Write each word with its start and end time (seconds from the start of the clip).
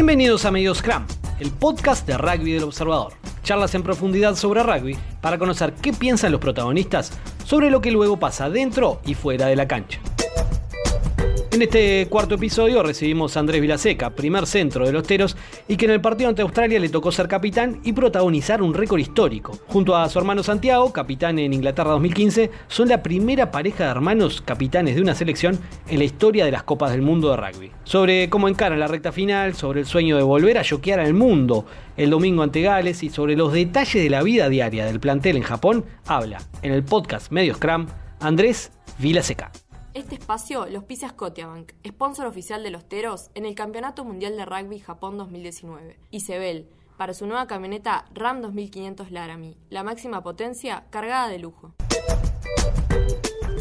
Bienvenidos 0.00 0.46
a 0.46 0.50
Medio 0.50 0.74
Scrum, 0.74 1.04
el 1.40 1.50
podcast 1.50 2.06
de 2.06 2.16
rugby 2.16 2.52
del 2.52 2.62
observador. 2.62 3.12
Charlas 3.42 3.74
en 3.74 3.82
profundidad 3.82 4.34
sobre 4.34 4.62
rugby 4.62 4.96
para 5.20 5.36
conocer 5.36 5.74
qué 5.74 5.92
piensan 5.92 6.32
los 6.32 6.40
protagonistas 6.40 7.12
sobre 7.44 7.70
lo 7.70 7.82
que 7.82 7.90
luego 7.90 8.18
pasa 8.18 8.48
dentro 8.48 9.02
y 9.04 9.12
fuera 9.12 9.48
de 9.48 9.56
la 9.56 9.68
cancha. 9.68 10.00
En 11.52 11.62
este 11.62 12.06
cuarto 12.08 12.36
episodio 12.36 12.80
recibimos 12.80 13.36
a 13.36 13.40
Andrés 13.40 13.60
Vilaseca, 13.60 14.10
primer 14.10 14.46
centro 14.46 14.86
de 14.86 14.92
los 14.92 15.02
Teros, 15.02 15.36
y 15.66 15.76
que 15.76 15.86
en 15.86 15.90
el 15.90 16.00
partido 16.00 16.28
ante 16.28 16.42
Australia 16.42 16.78
le 16.78 16.88
tocó 16.88 17.10
ser 17.10 17.26
capitán 17.26 17.80
y 17.82 17.92
protagonizar 17.92 18.62
un 18.62 18.72
récord 18.72 19.00
histórico. 19.00 19.58
Junto 19.66 19.96
a 19.96 20.08
su 20.08 20.20
hermano 20.20 20.44
Santiago, 20.44 20.92
capitán 20.92 21.40
en 21.40 21.52
Inglaterra 21.52 21.90
2015, 21.90 22.52
son 22.68 22.88
la 22.88 23.02
primera 23.02 23.50
pareja 23.50 23.82
de 23.82 23.90
hermanos 23.90 24.40
capitanes 24.46 24.94
de 24.94 25.02
una 25.02 25.16
selección 25.16 25.58
en 25.88 25.98
la 25.98 26.04
historia 26.04 26.44
de 26.44 26.52
las 26.52 26.62
Copas 26.62 26.92
del 26.92 27.02
Mundo 27.02 27.30
de 27.30 27.36
rugby. 27.38 27.72
Sobre 27.82 28.30
cómo 28.30 28.48
encaran 28.48 28.78
la 28.78 28.86
recta 28.86 29.10
final, 29.10 29.54
sobre 29.54 29.80
el 29.80 29.86
sueño 29.86 30.16
de 30.16 30.22
volver 30.22 30.56
a 30.56 30.62
choquear 30.62 31.00
al 31.00 31.14
mundo 31.14 31.66
el 31.96 32.10
domingo 32.10 32.44
ante 32.44 32.62
Gales 32.62 33.02
y 33.02 33.10
sobre 33.10 33.34
los 33.34 33.52
detalles 33.52 34.04
de 34.04 34.08
la 34.08 34.22
vida 34.22 34.48
diaria 34.48 34.86
del 34.86 35.00
plantel 35.00 35.36
en 35.36 35.42
Japón, 35.42 35.84
habla 36.06 36.38
en 36.62 36.72
el 36.72 36.84
podcast 36.84 37.32
Medio 37.32 37.56
Scrum 37.56 37.88
Andrés 38.20 38.70
Vilaseca. 38.98 39.50
Este 39.92 40.14
espacio 40.14 40.66
los 40.66 40.84
pisa 40.84 41.08
Scotiabank, 41.08 41.72
sponsor 41.84 42.28
oficial 42.28 42.62
de 42.62 42.70
los 42.70 42.88
Teros 42.88 43.30
en 43.34 43.44
el 43.44 43.56
Campeonato 43.56 44.04
Mundial 44.04 44.36
de 44.36 44.44
Rugby 44.44 44.78
Japón 44.78 45.18
2019. 45.18 45.98
Y 46.12 46.20
Sebel, 46.20 46.68
para 46.96 47.12
su 47.12 47.26
nueva 47.26 47.48
camioneta 47.48 48.04
RAM 48.14 48.40
2500 48.40 49.10
Laramie, 49.10 49.56
la 49.68 49.82
máxima 49.82 50.22
potencia 50.22 50.84
cargada 50.90 51.26
de 51.26 51.40
lujo. 51.40 51.74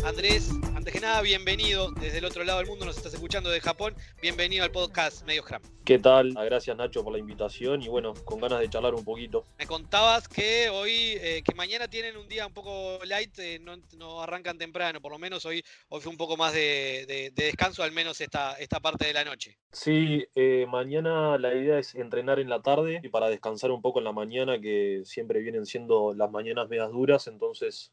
Andrés, 0.06 0.52
antes 0.90 1.02
que 1.02 1.06
nada, 1.06 1.22
bienvenido 1.22 1.92
desde 1.92 2.18
el 2.18 2.26
otro 2.26 2.44
lado 2.44 2.58
del 2.58 2.68
mundo, 2.68 2.84
nos 2.84 2.98
estás 2.98 3.14
escuchando 3.14 3.52
de 3.52 3.62
Japón. 3.62 3.94
Bienvenido 4.24 4.64
al 4.64 4.72
podcast 4.72 5.24
Medio 5.24 5.44
Scrum. 5.44 5.62
¿Qué 5.86 6.00
tal? 6.00 6.34
Ah, 6.36 6.44
gracias 6.46 6.76
Nacho 6.76 7.04
por 7.04 7.14
la 7.14 7.20
invitación 7.20 7.84
y 7.84 7.88
bueno, 7.88 8.16
con 8.26 8.40
ganas 8.40 8.60
de 8.60 8.70
charlar 8.72 8.96
un 8.96 9.04
poquito. 9.04 9.44
Me 9.60 9.68
contabas 9.68 10.28
que 10.28 10.68
hoy, 10.70 10.92
eh, 11.22 11.44
que 11.46 11.54
mañana 11.54 11.88
tienen 11.88 12.18
un 12.18 12.28
día 12.28 12.48
un 12.48 12.54
poco 12.54 13.00
light, 13.06 13.38
eh, 13.38 13.60
no, 13.60 14.22
arrancan 14.22 14.58
temprano, 14.58 15.00
por 15.00 15.12
lo 15.12 15.20
menos 15.20 15.46
hoy, 15.46 15.64
hoy 15.90 16.02
fue 16.02 16.12
un 16.12 16.18
poco 16.18 16.38
más 16.38 16.54
de, 16.54 17.32
descanso, 17.36 17.84
al 17.84 17.92
menos 17.92 18.20
esta, 18.20 18.54
esta 18.54 18.80
parte 18.80 19.06
de 19.06 19.14
la 19.14 19.24
noche. 19.24 19.60
Sí, 19.72 20.26
eh, 20.34 20.66
mañana 20.68 21.38
la 21.38 21.54
idea 21.54 21.78
es 21.78 21.94
entrenar 21.94 22.40
en 22.40 22.50
la 22.50 22.64
tarde 22.64 23.00
y 23.04 23.10
para 23.10 23.30
descansar 23.30 23.70
un 23.70 23.84
poco 23.84 24.00
en 24.00 24.06
la 24.06 24.12
mañana, 24.12 24.60
que 24.60 25.04
siempre 25.06 25.40
vienen 25.42 25.68
siendo 25.68 26.16
las 26.16 26.32
mañanas 26.32 26.68
medias 26.68 26.90
duras, 26.90 27.28
entonces 27.28 27.92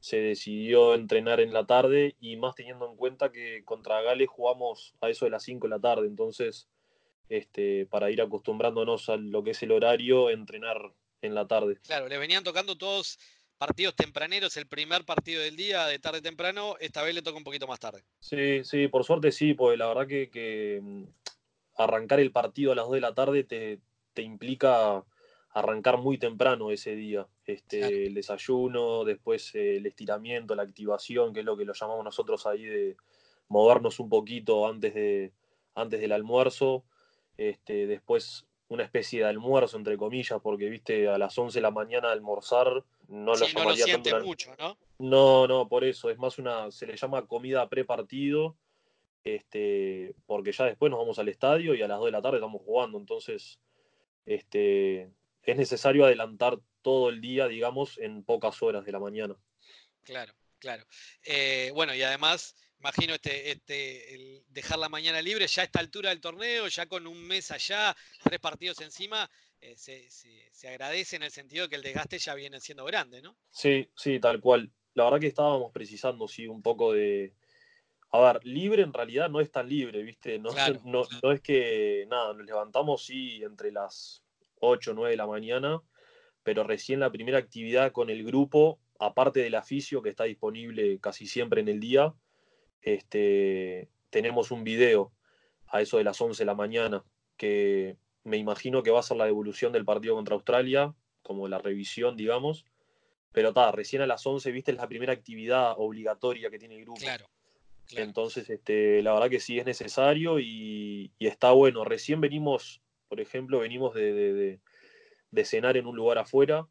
se 0.00 0.18
decidió 0.18 0.94
entrenar 0.94 1.40
en 1.40 1.52
la 1.52 1.66
tarde 1.66 2.16
y 2.20 2.36
más 2.36 2.54
teniendo 2.54 2.88
en 2.88 2.96
cuenta 2.96 3.32
que 3.32 3.64
contra 3.64 4.02
Gales 4.02 4.28
jugamos 4.28 4.94
a 5.00 5.08
eso 5.08 5.24
de 5.24 5.30
las 5.30 5.42
5 5.44 5.66
de 5.66 5.70
la 5.70 5.80
tarde, 5.80 6.06
entonces 6.06 6.68
este, 7.28 7.86
para 7.86 8.10
ir 8.10 8.22
acostumbrándonos 8.22 9.08
a 9.08 9.16
lo 9.16 9.42
que 9.42 9.50
es 9.50 9.62
el 9.62 9.72
horario, 9.72 10.30
entrenar 10.30 10.92
en 11.22 11.34
la 11.34 11.46
tarde. 11.46 11.78
Claro, 11.82 12.08
le 12.08 12.18
venían 12.18 12.44
tocando 12.44 12.76
todos 12.76 13.18
partidos 13.58 13.96
tempraneros, 13.96 14.56
el 14.56 14.66
primer 14.66 15.04
partido 15.04 15.42
del 15.42 15.56
día 15.56 15.86
de 15.86 15.98
tarde 15.98 16.20
temprano, 16.20 16.76
esta 16.78 17.02
vez 17.02 17.14
le 17.14 17.22
toca 17.22 17.38
un 17.38 17.44
poquito 17.44 17.66
más 17.66 17.80
tarde. 17.80 18.04
Sí, 18.20 18.62
sí, 18.64 18.88
por 18.88 19.04
suerte 19.04 19.32
sí, 19.32 19.54
porque 19.54 19.78
la 19.78 19.88
verdad 19.88 20.06
que, 20.06 20.80
mm, 20.82 21.04
arrancar 21.78 22.20
el 22.20 22.32
partido 22.32 22.72
a 22.72 22.74
las 22.74 22.84
2 22.86 22.94
de 22.94 23.00
la 23.00 23.14
tarde 23.14 23.44
te, 23.44 23.80
te 24.12 24.22
implica 24.22 25.04
arrancar 25.56 25.96
muy 25.96 26.18
temprano 26.18 26.70
ese 26.70 26.94
día. 26.94 27.26
Este, 27.46 28.06
El 28.06 28.14
desayuno, 28.14 29.04
después 29.04 29.54
eh, 29.54 29.78
el 29.78 29.86
estiramiento, 29.86 30.54
la 30.54 30.64
activación, 30.64 31.32
que 31.32 31.40
es 31.40 31.46
lo 31.46 31.56
que 31.56 31.64
lo 31.64 31.72
llamamos 31.72 32.04
nosotros 32.04 32.46
ahí 32.46 32.64
de 32.64 32.96
movernos 33.48 33.98
un 33.98 34.10
poquito 34.10 34.68
antes, 34.68 34.92
de, 34.92 35.32
antes 35.74 35.98
del 35.98 36.12
almuerzo. 36.12 36.84
Este, 37.38 37.86
después 37.86 38.44
una 38.68 38.82
especie 38.82 39.20
de 39.20 39.26
almuerzo, 39.26 39.78
entre 39.78 39.96
comillas, 39.96 40.38
porque 40.42 40.68
viste, 40.68 41.08
a 41.08 41.16
las 41.16 41.38
11 41.38 41.56
de 41.56 41.62
la 41.62 41.70
mañana 41.70 42.12
almorzar 42.12 42.84
no 43.08 43.34
lo 43.34 43.46
llamaría 43.46 43.96
no 43.96 44.18
lo 44.18 44.24
mucho, 44.26 44.54
¿no? 44.58 44.76
No, 44.98 45.46
no, 45.46 45.68
por 45.68 45.84
eso, 45.84 46.10
es 46.10 46.18
más 46.18 46.38
una, 46.38 46.70
se 46.70 46.86
le 46.86 46.96
llama 46.96 47.26
comida 47.26 47.66
pre-partido, 47.68 48.56
este, 49.24 50.14
porque 50.26 50.52
ya 50.52 50.64
después 50.66 50.90
nos 50.90 50.98
vamos 50.98 51.18
al 51.18 51.30
estadio 51.30 51.74
y 51.74 51.80
a 51.80 51.88
las 51.88 51.98
2 51.98 52.06
de 52.06 52.12
la 52.12 52.20
tarde 52.20 52.38
estamos 52.38 52.60
jugando, 52.60 52.98
entonces, 52.98 53.58
este, 54.26 55.08
es 55.46 55.56
necesario 55.56 56.04
adelantar 56.04 56.58
todo 56.82 57.08
el 57.08 57.20
día, 57.20 57.48
digamos, 57.48 57.98
en 57.98 58.24
pocas 58.24 58.62
horas 58.62 58.84
de 58.84 58.92
la 58.92 58.98
mañana. 58.98 59.36
Claro, 60.02 60.34
claro. 60.58 60.84
Eh, 61.24 61.70
bueno, 61.74 61.94
y 61.94 62.02
además, 62.02 62.56
imagino 62.78 63.14
este, 63.14 63.52
este, 63.52 64.14
el 64.14 64.44
dejar 64.48 64.78
la 64.78 64.88
mañana 64.88 65.22
libre 65.22 65.46
ya 65.46 65.62
a 65.62 65.64
esta 65.64 65.80
altura 65.80 66.10
del 66.10 66.20
torneo, 66.20 66.68
ya 66.68 66.86
con 66.86 67.06
un 67.06 67.26
mes 67.26 67.50
allá, 67.50 67.96
tres 68.22 68.40
partidos 68.40 68.80
encima, 68.80 69.30
eh, 69.60 69.76
se, 69.76 70.10
se, 70.10 70.68
agradece 70.68 71.16
en 71.16 71.22
el 71.22 71.30
sentido 71.30 71.64
de 71.64 71.70
que 71.70 71.76
el 71.76 71.82
desgaste 71.82 72.18
ya 72.18 72.34
viene 72.34 72.60
siendo 72.60 72.84
grande, 72.84 73.22
¿no? 73.22 73.36
Sí, 73.50 73.88
sí, 73.96 74.20
tal 74.20 74.40
cual. 74.40 74.70
La 74.94 75.04
verdad 75.04 75.20
que 75.20 75.26
estábamos 75.26 75.72
precisando, 75.72 76.28
sí, 76.28 76.46
un 76.46 76.62
poco 76.62 76.92
de... 76.92 77.34
A 78.10 78.20
ver, 78.20 78.44
libre 78.44 78.82
en 78.82 78.92
realidad 78.92 79.28
no 79.28 79.40
es 79.40 79.50
tan 79.50 79.68
libre, 79.68 80.02
¿viste? 80.02 80.38
No, 80.38 80.50
no, 80.84 81.06
no 81.22 81.32
es 81.32 81.40
que, 81.40 82.06
nada, 82.08 82.32
nos 82.32 82.46
levantamos, 82.46 83.04
sí, 83.04 83.42
entre 83.42 83.72
las 83.72 84.22
8 84.60 84.90
o 84.90 84.94
9 84.94 85.10
de 85.10 85.16
la 85.16 85.26
mañana, 85.26 85.80
pero 86.42 86.64
recién 86.64 87.00
la 87.00 87.10
primera 87.10 87.38
actividad 87.38 87.92
con 87.92 88.10
el 88.10 88.24
grupo, 88.24 88.78
aparte 88.98 89.40
del 89.40 89.54
aficio 89.54 90.02
que 90.02 90.10
está 90.10 90.24
disponible 90.24 90.98
casi 91.00 91.26
siempre 91.26 91.60
en 91.60 91.68
el 91.68 91.80
día, 91.80 92.14
este, 92.82 93.88
tenemos 94.10 94.50
un 94.50 94.64
video 94.64 95.12
a 95.68 95.80
eso 95.80 95.98
de 95.98 96.04
las 96.04 96.20
11 96.20 96.42
de 96.42 96.46
la 96.46 96.54
mañana, 96.54 97.04
que 97.36 97.96
me 98.24 98.36
imagino 98.36 98.82
que 98.82 98.90
va 98.90 99.00
a 99.00 99.02
ser 99.02 99.16
la 99.16 99.24
devolución 99.24 99.72
del 99.72 99.84
partido 99.84 100.14
contra 100.14 100.34
Australia, 100.34 100.94
como 101.22 101.48
la 101.48 101.58
revisión, 101.58 102.16
digamos. 102.16 102.64
Pero 103.32 103.48
está, 103.48 103.70
recién 103.72 104.02
a 104.02 104.06
las 104.06 104.24
11, 104.26 104.50
viste, 104.52 104.70
es 104.70 104.76
la 104.76 104.88
primera 104.88 105.12
actividad 105.12 105.74
obligatoria 105.76 106.50
que 106.50 106.58
tiene 106.58 106.76
el 106.76 106.82
grupo. 106.82 107.00
Claro. 107.00 107.26
Entonces, 107.90 108.48
este, 108.50 109.02
la 109.02 109.12
verdad 109.12 109.30
que 109.30 109.40
sí 109.40 109.58
es 109.58 109.66
necesario 109.66 110.40
y, 110.40 111.12
y, 111.18 111.26
está 111.26 111.52
bueno. 111.52 111.84
Recién 111.84 112.20
venimos 112.20 112.80
por 113.08 113.20
ejemplo, 113.20 113.60
venimos 113.60 113.94
de, 113.94 114.60
cenar 115.44 115.76
en 115.76 115.86
un 115.86 115.96
lugar 115.96 116.18
afuera, 116.18 116.66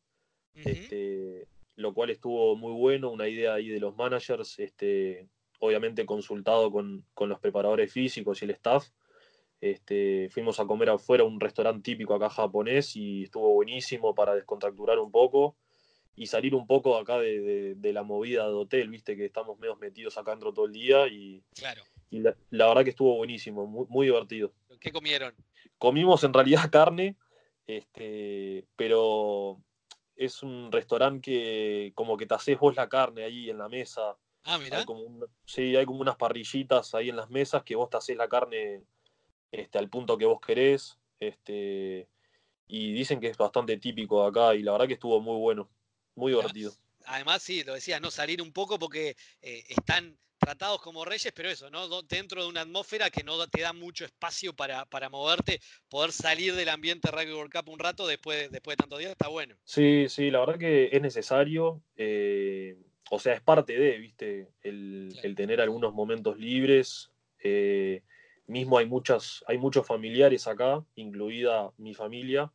este, 0.53 1.47
lo 1.75 1.93
cual 1.93 2.09
estuvo 2.09 2.55
muy 2.55 2.73
bueno, 2.73 3.11
una 3.11 3.27
idea 3.27 3.53
ahí 3.53 3.69
de 3.69 3.79
los 3.79 3.95
managers, 3.95 4.59
este, 4.59 5.27
obviamente 5.59 6.05
consultado 6.05 6.71
con, 6.71 7.05
los 7.19 7.39
preparadores 7.39 7.91
físicos 7.91 8.41
y 8.41 8.45
el 8.45 8.51
staff. 8.51 8.87
Este, 9.61 10.29
fuimos 10.29 10.59
a 10.59 10.65
comer 10.65 10.89
afuera 10.89 11.23
a 11.23 11.27
un 11.27 11.39
restaurante 11.39 11.81
típico 11.81 12.13
acá 12.13 12.29
japonés 12.29 12.95
y 12.95 13.23
estuvo 13.23 13.53
buenísimo 13.53 14.13
para 14.13 14.35
descontracturar 14.35 14.99
un 14.99 15.11
poco 15.11 15.55
y 16.15 16.27
salir 16.27 16.55
un 16.55 16.67
poco 16.67 16.97
acá 16.97 17.19
de, 17.19 17.75
la 17.81 18.03
movida 18.03 18.47
de 18.47 18.53
hotel, 18.53 18.89
viste 18.89 19.17
que 19.17 19.25
estamos 19.25 19.59
medio 19.59 19.75
metidos 19.75 20.17
acá 20.17 20.31
dentro 20.31 20.53
todo 20.53 20.65
el 20.65 20.71
día 20.71 21.07
y, 21.07 21.43
claro. 21.55 21.83
y 22.09 22.19
la, 22.19 22.35
verdad 22.51 22.83
que 22.83 22.91
estuvo 22.91 23.15
buenísimo, 23.17 23.67
muy, 23.67 23.85
muy 23.89 24.05
divertido. 24.07 24.53
¿Qué 24.79 24.91
comieron? 24.91 25.33
Comimos 25.77 26.23
en 26.23 26.33
realidad 26.33 26.69
carne, 26.71 27.17
este, 27.67 28.65
pero 28.75 29.61
es 30.15 30.43
un 30.43 30.71
restaurante 30.71 31.21
que 31.21 31.91
como 31.95 32.17
que 32.17 32.25
te 32.25 32.35
haces 32.35 32.59
vos 32.59 32.75
la 32.75 32.89
carne 32.89 33.23
ahí 33.23 33.49
en 33.49 33.57
la 33.57 33.69
mesa. 33.69 34.17
Ah, 34.43 34.59
mira. 34.59 34.85
sí, 35.45 35.75
hay 35.75 35.85
como 35.85 35.99
unas 35.99 36.17
parrillitas 36.17 36.93
ahí 36.93 37.09
en 37.09 37.15
las 37.15 37.29
mesas 37.31 37.63
que 37.63 37.75
vos 37.75 37.89
te 37.89 37.97
haces 37.97 38.15
la 38.15 38.29
carne 38.29 38.83
este, 39.51 39.79
al 39.79 39.89
punto 39.89 40.17
que 40.17 40.25
vos 40.25 40.39
querés. 40.39 40.99
Este, 41.19 42.07
y 42.67 42.93
dicen 42.93 43.19
que 43.19 43.27
es 43.27 43.37
bastante 43.37 43.77
típico 43.77 44.23
acá 44.23 44.53
y 44.53 44.61
la 44.61 44.73
verdad 44.73 44.87
que 44.87 44.93
estuvo 44.93 45.19
muy 45.19 45.39
bueno, 45.39 45.69
muy 46.15 46.31
divertido. 46.31 46.73
Además, 47.05 47.43
sí, 47.43 47.63
lo 47.63 47.73
decías, 47.73 48.01
¿no? 48.01 48.09
Salir 48.09 48.41
un 48.41 48.51
poco 48.51 48.79
porque 48.79 49.15
eh, 49.41 49.63
están 49.69 50.17
tratados 50.45 50.79
como 50.79 51.03
reyes, 51.03 51.33
pero 51.35 51.49
eso, 51.49 51.71
¿no? 51.71 52.03
Dentro 52.03 52.43
de 52.43 52.49
una 52.49 52.61
atmósfera 52.61 53.09
que 53.09 53.23
no 53.23 53.47
te 53.47 53.61
da 53.61 53.73
mucho 53.73 54.05
espacio 54.05 54.53
para, 54.53 54.85
para 54.85 55.09
moverte, 55.09 55.59
poder 55.89 56.11
salir 56.11 56.53
del 56.53 56.69
ambiente 56.69 57.09
Rugby 57.09 57.33
World 57.33 57.51
Cup 57.51 57.69
un 57.69 57.79
rato 57.79 58.05
después, 58.05 58.51
después 58.51 58.77
de 58.77 58.81
tantos 58.83 58.99
días, 58.99 59.11
está 59.11 59.27
bueno. 59.27 59.55
Sí, 59.63 60.05
sí, 60.07 60.29
la 60.29 60.41
verdad 60.41 60.59
que 60.59 60.89
es 60.91 61.01
necesario. 61.01 61.81
Eh, 61.97 62.77
o 63.09 63.17
sea, 63.17 63.33
es 63.33 63.41
parte 63.41 63.73
de, 63.73 63.97
¿viste? 63.97 64.49
El, 64.61 65.33
tener 65.35 65.61
algunos 65.61 65.95
momentos 65.95 66.37
libres. 66.37 67.11
Eh, 67.43 68.03
mismo 68.45 68.77
hay 68.77 68.85
muchas, 68.85 69.43
hay 69.47 69.57
muchos 69.57 69.87
familiares 69.87 70.45
acá, 70.45 70.85
incluida 70.93 71.71
mi 71.77 71.95
familia. 71.95 72.51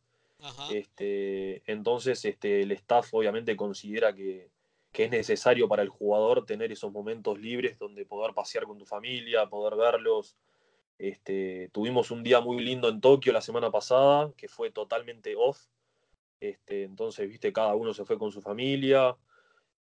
Este, 0.71 1.61
entonces, 1.69 2.23
este, 2.23 2.61
el 2.61 2.71
staff 2.71 3.13
obviamente 3.13 3.57
considera 3.57 4.15
que, 4.15 4.49
que 4.91 5.05
es 5.05 5.11
necesario 5.11 5.67
para 5.67 5.83
el 5.83 5.89
jugador 5.89 6.45
tener 6.45 6.71
esos 6.71 6.91
momentos 6.91 7.39
libres 7.39 7.79
donde 7.79 8.05
poder 8.05 8.33
pasear 8.33 8.65
con 8.65 8.77
tu 8.77 8.85
familia, 8.85 9.47
poder 9.47 9.75
verlos. 9.77 10.35
Este, 10.97 11.69
tuvimos 11.71 12.11
un 12.11 12.23
día 12.23 12.41
muy 12.41 12.63
lindo 12.63 12.89
en 12.89 13.01
Tokio 13.01 13.33
la 13.33 13.41
semana 13.41 13.71
pasada, 13.71 14.31
que 14.35 14.47
fue 14.47 14.69
totalmente 14.69 15.35
off. 15.35 15.65
Este, 16.39 16.83
entonces, 16.83 17.27
viste, 17.29 17.53
cada 17.53 17.75
uno 17.75 17.93
se 17.93 18.05
fue 18.05 18.17
con 18.17 18.31
su 18.31 18.41
familia. 18.41 19.15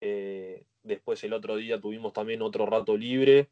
Eh, 0.01 0.65
después 0.83 1.23
el 1.25 1.33
otro 1.33 1.57
día 1.57 1.81
tuvimos 1.81 2.13
también 2.13 2.43
otro 2.43 2.65
rato 2.67 2.97
libre. 2.97 3.51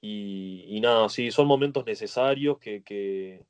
Y, 0.00 0.78
nada, 0.82 1.08
sí, 1.08 1.30
son 1.30 1.46
momentos 1.46 1.86
necesarios 1.86 2.58
que, 2.58 2.82
que 2.82 3.46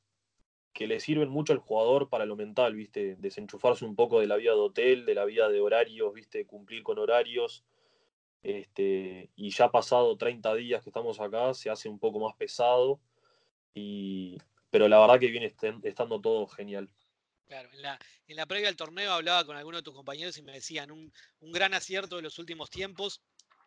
le 0.80 0.98
sirven 1.00 1.28
mucho 1.28 1.52
al 1.52 1.60
jugador 1.60 2.08
para 2.08 2.26
lo 2.26 2.36
mental, 2.36 2.74
¿viste? 2.74 3.16
Desenchufarse 3.16 3.84
un 3.84 3.94
poco 3.94 4.20
de 4.20 4.26
la 4.26 4.36
vida 4.36 4.52
de 4.52 4.58
hotel, 4.58 5.06
de 5.06 5.14
la 5.14 5.24
vida 5.24 5.48
de 5.48 5.60
horarios, 5.60 6.12
¿viste? 6.12 6.46
Cumplir 6.46 6.82
con 6.82 6.98
horarios. 6.98 7.64
Este, 8.42 9.30
y 9.36 9.50
ya 9.50 9.70
pasado 9.70 10.16
30 10.16 10.54
días 10.56 10.82
que 10.82 10.90
estamos 10.90 11.20
acá, 11.20 11.54
se 11.54 11.70
hace 11.70 11.88
un 11.88 11.98
poco 11.98 12.18
más 12.18 12.34
pesado. 12.36 13.00
Y, 13.72 14.36
pero 14.70 14.88
la 14.88 14.98
verdad 14.98 15.20
que 15.20 15.28
viene 15.28 15.54
estando 15.84 16.20
todo 16.20 16.46
genial. 16.48 16.90
Claro, 17.46 17.68
en 17.72 17.82
la, 17.82 17.98
en 18.26 18.36
la 18.36 18.46
previa 18.46 18.68
al 18.68 18.76
torneo 18.76 19.12
hablaba 19.12 19.44
con 19.44 19.56
algunos 19.56 19.80
de 19.80 19.84
tus 19.84 19.94
compañeros 19.94 20.36
y 20.38 20.42
me 20.42 20.52
decían 20.52 20.90
un, 20.90 21.12
un 21.40 21.52
gran 21.52 21.74
acierto 21.74 22.16
de 22.16 22.22
los 22.22 22.38
últimos 22.38 22.70
tiempos 22.70 23.22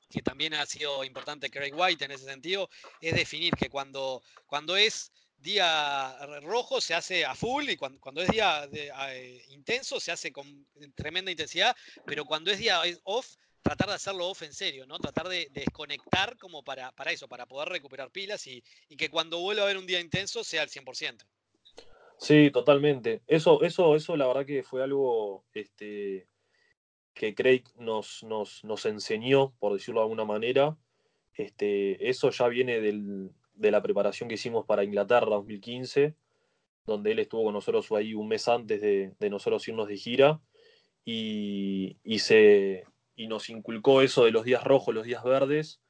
que 0.10 0.22
también 0.22 0.54
ha 0.54 0.66
sido 0.66 1.04
importante 1.04 1.50
Craig 1.50 1.74
White 1.74 2.06
en 2.06 2.12
ese 2.12 2.26
sentido, 2.26 2.70
es 3.02 3.16
definir 3.16 3.54
que 3.56 3.70
cuando, 3.70 4.24
cuando 4.46 4.78
es 4.78 5.12
día 5.38 6.18
rojo 6.42 6.82
se 6.82 6.94
hace 6.94 7.26
a 7.26 7.36
full 7.36 7.70
y 7.70 7.78
cuando, 7.78 8.22
es 8.22 8.30
día 8.30 8.68
eh, 8.72 9.44
intenso 9.50 10.00
se 10.00 10.12
hace 10.12 10.32
con 10.32 10.66
tremenda 10.96 11.32
intensidad, 11.32 11.76
pero 12.06 12.26
cuando 12.26 12.52
es 12.52 12.58
día 12.58 12.82
off, 13.04 13.36
tratar 13.62 13.90
de 13.90 13.96
hacerlo 13.96 14.28
off 14.28 14.44
en 14.44 14.54
serio, 14.54 14.86
¿no? 14.86 14.98
Tratar 14.98 15.28
de, 15.28 15.50
desconectar 15.52 16.38
como 16.38 16.64
para, 16.64 16.92
para, 16.92 17.12
eso, 17.12 17.28
para 17.28 17.46
poder 17.46 17.70
recuperar 17.70 18.12
pilas 18.12 18.48
y, 18.48 18.64
que 18.98 19.10
cuando 19.10 19.40
vuelva 19.40 19.64
a 19.64 19.66
haber 19.66 19.78
un 19.78 19.86
día 19.86 20.00
intenso 20.00 20.44
sea 20.44 20.64
al 20.64 20.70
100%. 20.70 21.24
Sí, 22.20 22.50
totalmente. 22.50 23.22
Eso, 23.28 23.62
eso, 23.62 23.96
eso 23.96 24.18
la 24.18 24.28
verdad 24.28 24.46
que 24.46 24.64
fue 24.64 24.82
algo 24.82 25.46
este, 25.54 26.28
que 27.14 27.36
Craig 27.36 27.64
nos, 27.76 28.24
nos, 28.24 28.64
nos 28.64 28.86
enseñó, 28.86 29.54
por 29.60 29.74
decirlo 29.74 30.02
de 30.02 30.06
alguna 30.06 30.26
manera. 30.26 30.78
Este, 31.34 32.10
eso 32.10 32.32
ya 32.32 32.48
viene 32.48 32.82
de 33.58 33.72
la 33.72 33.82
preparación 33.82 34.30
que 34.30 34.36
hicimos 34.36 34.66
para 34.66 34.84
Inglaterra 34.84 35.28
2015, 35.28 36.16
donde 36.86 37.12
él 37.12 37.20
estuvo 37.20 37.44
con 37.44 37.54
nosotros 37.54 37.92
ahí 37.92 38.14
un 38.14 38.28
mes 38.28 38.48
antes 38.48 38.82
de, 38.82 39.30
nosotros 39.30 39.68
irnos 39.68 39.88
de 39.88 39.98
gira 39.98 40.40
y, 41.04 41.98
se, 42.20 42.86
y 43.16 43.28
nos 43.28 43.50
inculcó 43.50 44.02
eso 44.02 44.26
de 44.26 44.32
los 44.32 44.46
días 44.46 44.64
rojos, 44.64 44.94
los 44.94 45.06
días 45.06 45.24
verdes. 45.24 45.82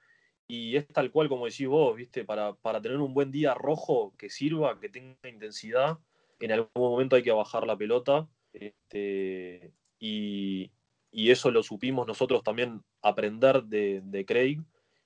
Y 0.47 0.77
es 0.77 0.87
tal 0.87 1.11
cual 1.11 1.27
como 1.27 1.45
decís 1.45 1.67
vos, 1.67 1.95
¿viste? 1.95 2.23
Para, 2.23 2.53
para 2.55 2.81
tener 2.81 2.97
un 2.99 3.13
buen 3.13 3.31
día 3.31 3.53
rojo 3.53 4.13
que 4.17 4.29
sirva, 4.29 4.79
que 4.79 4.87
tenga 4.89 5.29
intensidad, 5.29 5.99
en 6.39 6.51
algún 6.51 6.69
momento 6.75 7.15
hay 7.15 7.23
que 7.23 7.31
bajar 7.31 7.67
la 7.67 7.77
pelota. 7.77 8.27
Este, 8.53 9.73
y, 9.99 10.71
y 11.11 11.31
eso 11.31 11.51
lo 11.51 11.63
supimos 11.63 12.05
nosotros 12.05 12.43
también 12.43 12.83
aprender 13.01 13.63
de, 13.63 14.25
Craig 14.27 14.59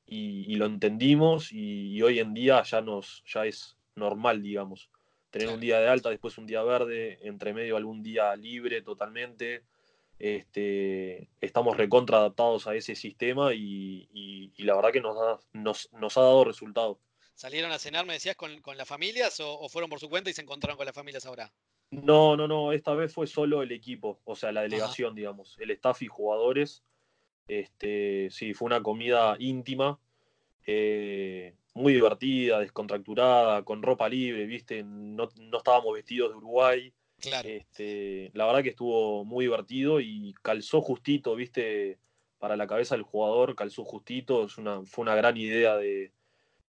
y, 0.06 0.56
lo 0.56 0.66
entendimos 0.66 1.52
y, 1.52 2.02
hoy 2.02 2.20
en 2.20 2.34
día 2.34 2.64
ya, 2.64 2.82
nos, 2.82 3.24
ya 3.26 3.46
es 3.46 3.78
normal, 3.96 4.42
digamos. 4.42 4.90
Tener 5.30 5.48
un 5.48 5.62
día 5.62 5.80
de 5.80 5.88
alta, 5.88 6.10
después 6.10 6.38
un 6.38 6.46
día 6.46 6.62
verde, 6.64 7.20
entre 7.22 7.54
medio 7.54 7.78
algún 7.78 8.04
día 8.04 8.36
libre 8.36 8.82
totalmente. 8.82 9.64
Este, 10.20 11.30
estamos 11.40 11.78
recontra 11.78 12.18
adaptados 12.18 12.68
a 12.68 12.76
ese 12.76 12.96
sistema 12.96 13.54
y, 13.54 14.52
la 14.58 14.76
verdad 14.76 14.92
que 14.92 15.02
nos, 15.02 15.18
nos, 15.54 16.18
ha 16.18 16.22
dado 16.22 16.44
resultado. 16.44 17.00
¿Salieron 17.34 17.72
a 17.72 17.80
cenar, 17.80 18.06
me 18.06 18.14
decías, 18.14 18.36
con, 18.36 18.62
las 18.76 18.88
familias 18.88 19.40
o, 19.40 19.68
fueron 19.70 19.90
por 19.90 20.00
su 20.00 20.10
cuenta 20.10 20.30
y 20.30 20.34
se 20.34 20.42
encontraron 20.42 20.78
con 20.78 20.86
las 20.86 20.94
familias 20.94 21.26
ahora? 21.26 21.52
No, 21.90 22.38
no, 22.38 22.48
no, 22.48 22.72
esta 22.72 22.94
vez 22.94 23.14
fue 23.14 23.28
solo 23.28 23.64
el 23.64 23.72
equipo, 23.72 24.20
o 24.26 24.36
sea, 24.36 24.52
la 24.52 24.62
delegación, 24.62 25.16
digamos, 25.16 25.58
el 25.60 25.72
staff 25.72 26.02
y 26.02 26.08
jugadores. 26.08 26.84
Este, 27.48 28.30
sí, 28.32 28.54
fue 28.54 28.68
una 28.68 28.82
comida 28.82 29.36
íntima, 29.40 30.00
eh, 30.66 31.54
muy 31.74 31.94
divertida, 31.94 32.60
descontracturada, 32.60 33.64
con 33.64 33.82
ropa 33.82 34.08
libre, 34.10 34.46
¿viste? 34.46 34.84
No, 34.84 35.30
estábamos 35.58 35.94
vestidos 35.94 36.32
de 36.32 36.38
Uruguay. 36.38 36.94
Claro. 37.20 37.48
Este, 37.48 38.32
la 38.34 38.46
verdad 38.46 38.64
que 38.64 38.70
estuvo 38.70 39.24
muy 39.26 39.46
divertido 39.46 40.00
y 40.00 40.34
calzó 40.42 40.82
justito, 40.82 41.36
¿viste? 41.36 42.00
Para 42.40 42.58
la 42.58 42.68
cabeza 42.68 42.96
del 42.96 43.04
jugador, 43.04 43.56
calzó 43.56 43.84
justito. 43.84 44.46
Es 44.46 44.58
una, 44.58 44.84
fue 44.84 45.04
una 45.04 45.16
gran 45.16 45.38
idea 45.38 45.78
de, 45.78 46.12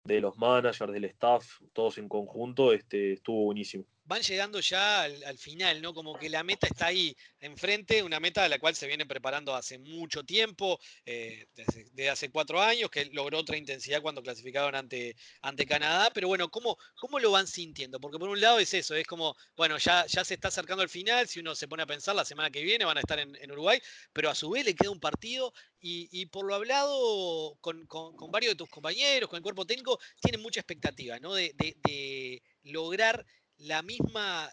de 0.03 0.21
los 0.21 0.37
managers, 0.37 0.91
del 0.91 1.05
staff, 1.05 1.61
todos 1.73 1.97
en 1.97 2.07
conjunto. 2.07 2.73
Este, 2.73 3.13
estuvo 3.13 3.45
buenísimo 3.45 3.85
van 4.05 4.21
llegando 4.21 4.59
ya 4.59 5.03
al, 5.03 5.37
final, 5.37 5.81
¿no? 5.81 5.93
Como 5.93 6.17
que 6.17 6.29
la 6.29 6.43
meta 6.43 6.67
está 6.67 6.87
ahí 6.87 7.15
enfrente, 7.39 8.03
una 8.03 8.19
meta 8.19 8.43
a 8.43 8.49
la 8.49 8.59
cual 8.59 8.75
se 8.75 8.87
viene 8.87 9.05
preparando 9.05 9.55
hace 9.55 9.79
mucho 9.79 10.23
tiempo, 10.23 10.79
eh, 11.05 11.47
desde, 11.55 12.09
hace 12.09 12.29
cuatro 12.29 12.61
años, 12.61 12.89
que 12.91 13.05
logró 13.05 13.39
otra 13.39 13.57
intensidad 13.57 14.01
cuando 14.01 14.21
clasificaron 14.21 14.75
ante, 14.75 15.15
ante 15.41 15.65
Canadá, 15.65 16.11
pero 16.13 16.27
bueno, 16.27 16.49
¿cómo, 16.49 16.77
¿cómo 16.99 17.19
lo 17.19 17.31
van 17.31 17.47
sintiendo? 17.47 17.99
Porque 17.99 18.19
por 18.19 18.29
un 18.29 18.39
lado 18.39 18.59
es 18.59 18.73
eso, 18.75 18.95
es 18.95 19.07
como, 19.07 19.35
bueno, 19.57 19.77
ya, 19.79 20.05
ya 20.05 20.23
se 20.23 20.35
está 20.35 20.49
acercando 20.49 20.83
al 20.83 20.89
final, 20.89 21.27
si 21.27 21.39
uno 21.39 21.55
se 21.55 21.67
pone 21.67 21.83
a 21.83 21.87
pensar, 21.87 22.15
la 22.15 22.25
semana 22.25 22.51
que 22.51 22.61
viene 22.61 22.85
van 22.85 22.97
a 22.97 23.01
estar 23.01 23.19
en, 23.19 23.51
Uruguay, 23.51 23.79
pero 24.13 24.29
a 24.29 24.35
su 24.35 24.49
vez 24.49 24.65
le 24.65 24.75
queda 24.75 24.91
un 24.91 24.99
partido 24.99 25.53
y, 25.79 26.25
por 26.27 26.45
lo 26.45 26.55
hablado 26.55 27.57
con, 27.61 27.87
varios 28.31 28.53
de 28.53 28.57
tus 28.57 28.69
compañeros, 28.69 29.29
con 29.29 29.37
el 29.37 29.43
cuerpo 29.43 29.65
técnico, 29.65 29.99
tienen 30.19 30.41
mucha 30.41 30.59
expectativa, 30.59 31.19
¿no? 31.19 31.33
de, 31.33 31.53
de 31.55 32.41
lograr 32.63 33.25
la 33.59 33.81
misma, 33.81 34.49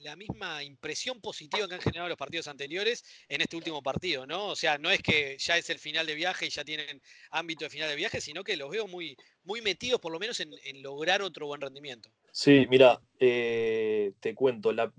la, 0.00 0.16
misma 0.16 0.62
impresión 0.62 1.20
positiva 1.20 1.68
que 1.68 1.74
han 1.74 1.80
generado 1.80 2.08
los 2.08 2.18
partidos 2.18 2.48
anteriores 2.48 3.04
en 3.28 3.40
este 3.40 3.56
último 3.56 3.82
partido, 3.82 4.26
¿no? 4.26 4.48
O 4.48 4.56
sea, 4.56 4.78
no 4.78 4.90
es 4.90 5.02
que 5.02 5.36
ya 5.38 5.56
es 5.56 5.70
el 5.70 5.78
final 5.78 6.06
de 6.06 6.14
viaje 6.14 6.46
y 6.46 6.50
ya 6.50 6.64
tienen 6.64 7.00
ámbito 7.30 7.64
de 7.64 7.70
final 7.70 7.88
de 7.88 7.96
viaje, 7.96 8.20
sino 8.20 8.42
que 8.42 8.56
los 8.56 8.70
veo 8.70 8.86
muy, 8.88 9.16
muy 9.44 9.62
metidos 9.62 10.00
por 10.00 10.12
lo 10.12 10.18
menos 10.18 10.40
en, 10.40 10.50
lograr 10.82 11.22
otro 11.22 11.46
buen 11.46 11.60
rendimiento. 11.60 12.10
Sí, 12.32 12.66
mira, 12.70 13.00
eh, 13.18 14.12
te 14.20 14.34
cuento, 14.34 14.72
la, 14.72 14.92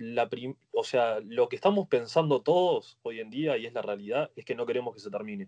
o 0.72 0.84
sea, 0.84 1.20
lo 1.22 1.50
que 1.50 1.56
estamos 1.56 1.88
pensando 1.88 2.42
todos 2.42 2.98
hoy 3.04 3.20
en 3.20 3.30
día, 3.30 3.58
y 3.58 3.66
es 3.66 3.74
la 3.74 3.82
realidad, 3.82 4.32
es 4.36 4.46
que 4.46 4.56
no 4.56 4.66
queremos 4.66 4.94
que 4.94 5.02
se 5.02 5.10
termine. 5.10 5.48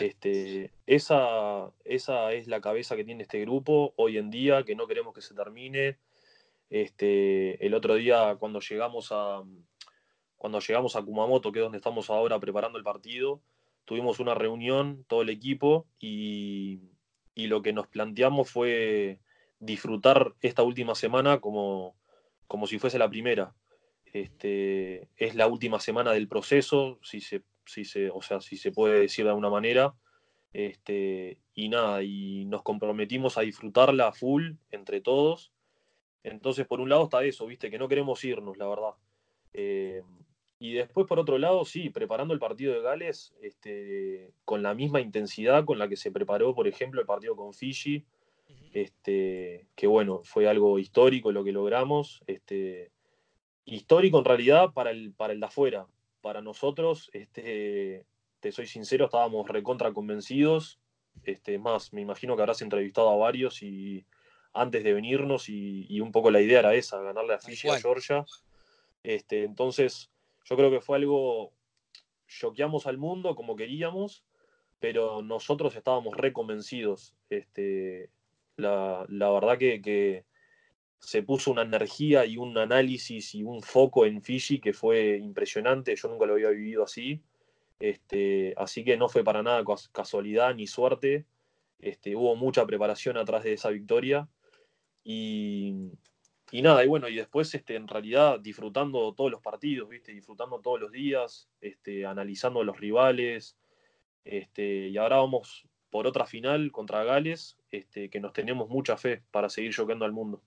Este, 0.00 0.70
esa, 0.86 1.70
esa 1.84 2.32
es 2.32 2.46
la 2.46 2.62
cabeza 2.62 2.96
que 2.96 3.04
tiene 3.04 3.22
este 3.22 3.40
grupo 3.40 3.92
hoy 3.96 4.16
en 4.16 4.30
día, 4.30 4.64
que 4.64 4.74
no 4.74 4.86
queremos 4.86 5.14
que 5.14 5.20
se 5.20 5.34
termine 5.34 5.98
este, 6.70 7.64
el 7.64 7.74
otro 7.74 7.94
día 7.94 8.36
cuando 8.38 8.60
llegamos 8.60 9.08
a 9.10 9.42
cuando 10.44 10.60
llegamos 10.60 10.94
a 10.94 11.00
Kumamoto, 11.00 11.52
que 11.52 11.60
es 11.60 11.62
donde 11.62 11.78
estamos 11.78 12.10
ahora 12.10 12.38
preparando 12.38 12.76
el 12.76 12.84
partido, 12.84 13.40
tuvimos 13.86 14.20
una 14.20 14.34
reunión, 14.34 15.06
todo 15.08 15.22
el 15.22 15.30
equipo, 15.30 15.86
y, 15.98 16.82
lo 17.34 17.62
que 17.62 17.72
nos 17.72 17.86
planteamos 17.86 18.50
fue 18.50 19.20
disfrutar 19.58 20.34
esta 20.42 20.62
última 20.62 20.94
semana 20.94 21.40
como, 21.40 21.96
como 22.46 22.66
si 22.66 22.78
fuese 22.78 22.98
la 22.98 23.08
primera. 23.08 23.54
Este, 24.04 25.08
es 25.16 25.34
la 25.34 25.46
última 25.46 25.80
semana 25.80 26.12
del 26.12 26.28
proceso, 26.28 26.98
si 27.02 27.22
se, 27.22 27.42
si 27.64 27.86
se, 27.86 28.10
o 28.10 28.20
sea, 28.20 28.42
si 28.42 28.58
se 28.58 28.70
puede 28.70 29.00
decir 29.00 29.24
de 29.24 29.30
alguna 29.30 29.48
manera. 29.48 29.94
Este, 30.52 31.40
y 31.54 31.70
nada, 31.70 32.02
y 32.02 32.44
nos 32.44 32.62
comprometimos 32.62 33.38
a 33.38 33.40
disfrutarla 33.40 34.12
full 34.12 34.56
entre 34.70 35.00
todos 35.00 35.53
entonces, 36.24 36.66
por 36.66 36.80
un 36.80 36.88
lado 36.88 37.04
está 37.04 37.22
eso, 37.22 37.46
viste, 37.46 37.70
que 37.70 37.78
no 37.78 37.86
queremos 37.86 38.24
irnos, 38.24 38.56
la 38.56 38.66
verdad. 38.66 38.94
Eh, 39.52 40.02
y 40.58 40.72
después, 40.72 41.06
por 41.06 41.18
otro 41.18 41.36
lado, 41.36 41.64
sí, 41.66 41.90
preparando 41.90 42.32
el 42.32 42.40
partido 42.40 42.72
de 42.72 42.80
Gales 42.80 43.34
este, 43.42 44.32
con 44.46 44.62
la 44.62 44.74
misma 44.74 45.02
intensidad 45.02 45.66
con 45.66 45.78
la 45.78 45.88
que 45.88 45.96
se 45.96 46.10
preparó, 46.10 46.54
por 46.54 46.66
ejemplo, 46.66 47.00
el 47.00 47.06
partido 47.06 47.36
con 47.36 47.52
Fiji, 47.52 48.06
este, 48.72 49.68
que 49.74 49.86
bueno, 49.86 50.22
fue 50.24 50.48
algo 50.48 50.78
histórico 50.78 51.30
lo 51.30 51.44
que 51.44 51.52
logramos. 51.52 52.22
Este, 52.26 52.90
histórico 53.66 54.18
en 54.18 54.24
realidad 54.24 54.72
para 54.72 54.90
el, 54.90 55.12
para 55.12 55.34
el 55.34 55.40
de 55.40 55.46
afuera. 55.46 55.86
Para 56.22 56.40
nosotros, 56.40 57.10
este, 57.12 58.06
te 58.40 58.50
soy 58.50 58.66
sincero, 58.66 59.04
estábamos 59.04 59.46
recontra 59.46 59.92
convencidos. 59.92 60.80
Este, 61.24 61.58
más, 61.58 61.92
me 61.92 62.00
imagino 62.00 62.34
que 62.34 62.42
habrás 62.42 62.62
entrevistado 62.62 63.10
a 63.10 63.16
varios 63.16 63.62
y 63.62 64.06
antes 64.54 64.84
de 64.84 64.94
venirnos 64.94 65.48
y, 65.48 66.00
un 66.00 66.12
poco 66.12 66.30
la 66.30 66.40
idea 66.40 66.60
era 66.60 66.74
esa, 66.74 67.00
ganarle 67.00 67.34
a 67.34 67.38
Fiji 67.38 67.68
a 67.68 67.78
Georgia. 67.78 68.24
Este, 69.02 69.42
entonces, 69.42 70.10
yo 70.44 70.56
creo 70.56 70.70
que 70.70 70.80
fue 70.80 70.96
algo, 70.96 71.52
choqueamos 72.28 72.86
al 72.86 72.96
mundo 72.96 73.34
como 73.34 73.56
queríamos, 73.56 74.24
pero 74.78 75.22
nosotros 75.22 75.74
estábamos 75.74 76.16
reconvencidos. 76.16 77.14
Este, 77.28 78.10
la, 78.56 79.06
verdad 79.08 79.58
que, 79.58 80.24
se 81.00 81.22
puso 81.22 81.50
una 81.50 81.62
energía 81.62 82.24
y 82.24 82.38
un 82.38 82.56
análisis 82.56 83.34
y 83.34 83.42
un 83.42 83.60
foco 83.60 84.06
en 84.06 84.22
Fiji 84.22 84.58
que 84.58 84.72
fue 84.72 85.18
impresionante, 85.18 85.94
yo 85.94 86.08
nunca 86.08 86.24
lo 86.24 86.34
había 86.34 86.48
vivido 86.48 86.84
así. 86.84 87.20
Este, 87.80 88.54
así 88.56 88.84
que 88.84 88.96
no 88.96 89.10
fue 89.10 89.22
para 89.22 89.42
nada 89.42 89.62
casualidad 89.92 90.54
ni 90.54 90.66
suerte. 90.66 91.26
Este, 91.80 92.16
hubo 92.16 92.36
mucha 92.36 92.64
preparación 92.64 93.18
atrás 93.18 93.44
de 93.44 93.52
esa 93.52 93.68
victoria 93.68 94.28
y, 95.04 95.90
nada, 96.52 96.82
y 96.82 96.88
bueno, 96.88 97.08
y 97.08 97.14
después 97.14 97.54
este, 97.54 97.76
en 97.76 97.86
realidad 97.86 98.40
disfrutando 98.40 99.12
todos 99.12 99.30
los 99.30 99.42
partidos, 99.42 99.88
¿viste? 99.88 100.12
disfrutando 100.12 100.60
todos 100.60 100.80
los 100.80 100.90
días, 100.90 101.48
este, 101.60 102.06
analizando 102.06 102.64
los 102.64 102.78
rivales. 102.78 103.56
Este, 104.24 104.88
y 104.88 104.96
ahora 104.96 105.18
vamos 105.18 105.68
por 105.90 106.06
otra 106.06 106.26
final 106.26 106.72
contra 106.72 107.04
Gales, 107.04 107.58
este, 107.70 108.08
que 108.08 108.18
nos 108.18 108.32
tenemos 108.32 108.68
mucha 108.68 108.96
fe 108.96 109.22
para 109.30 109.50
seguir 109.50 109.72
choqueando 109.74 110.06
al 110.06 110.12
mundo. 110.12 110.42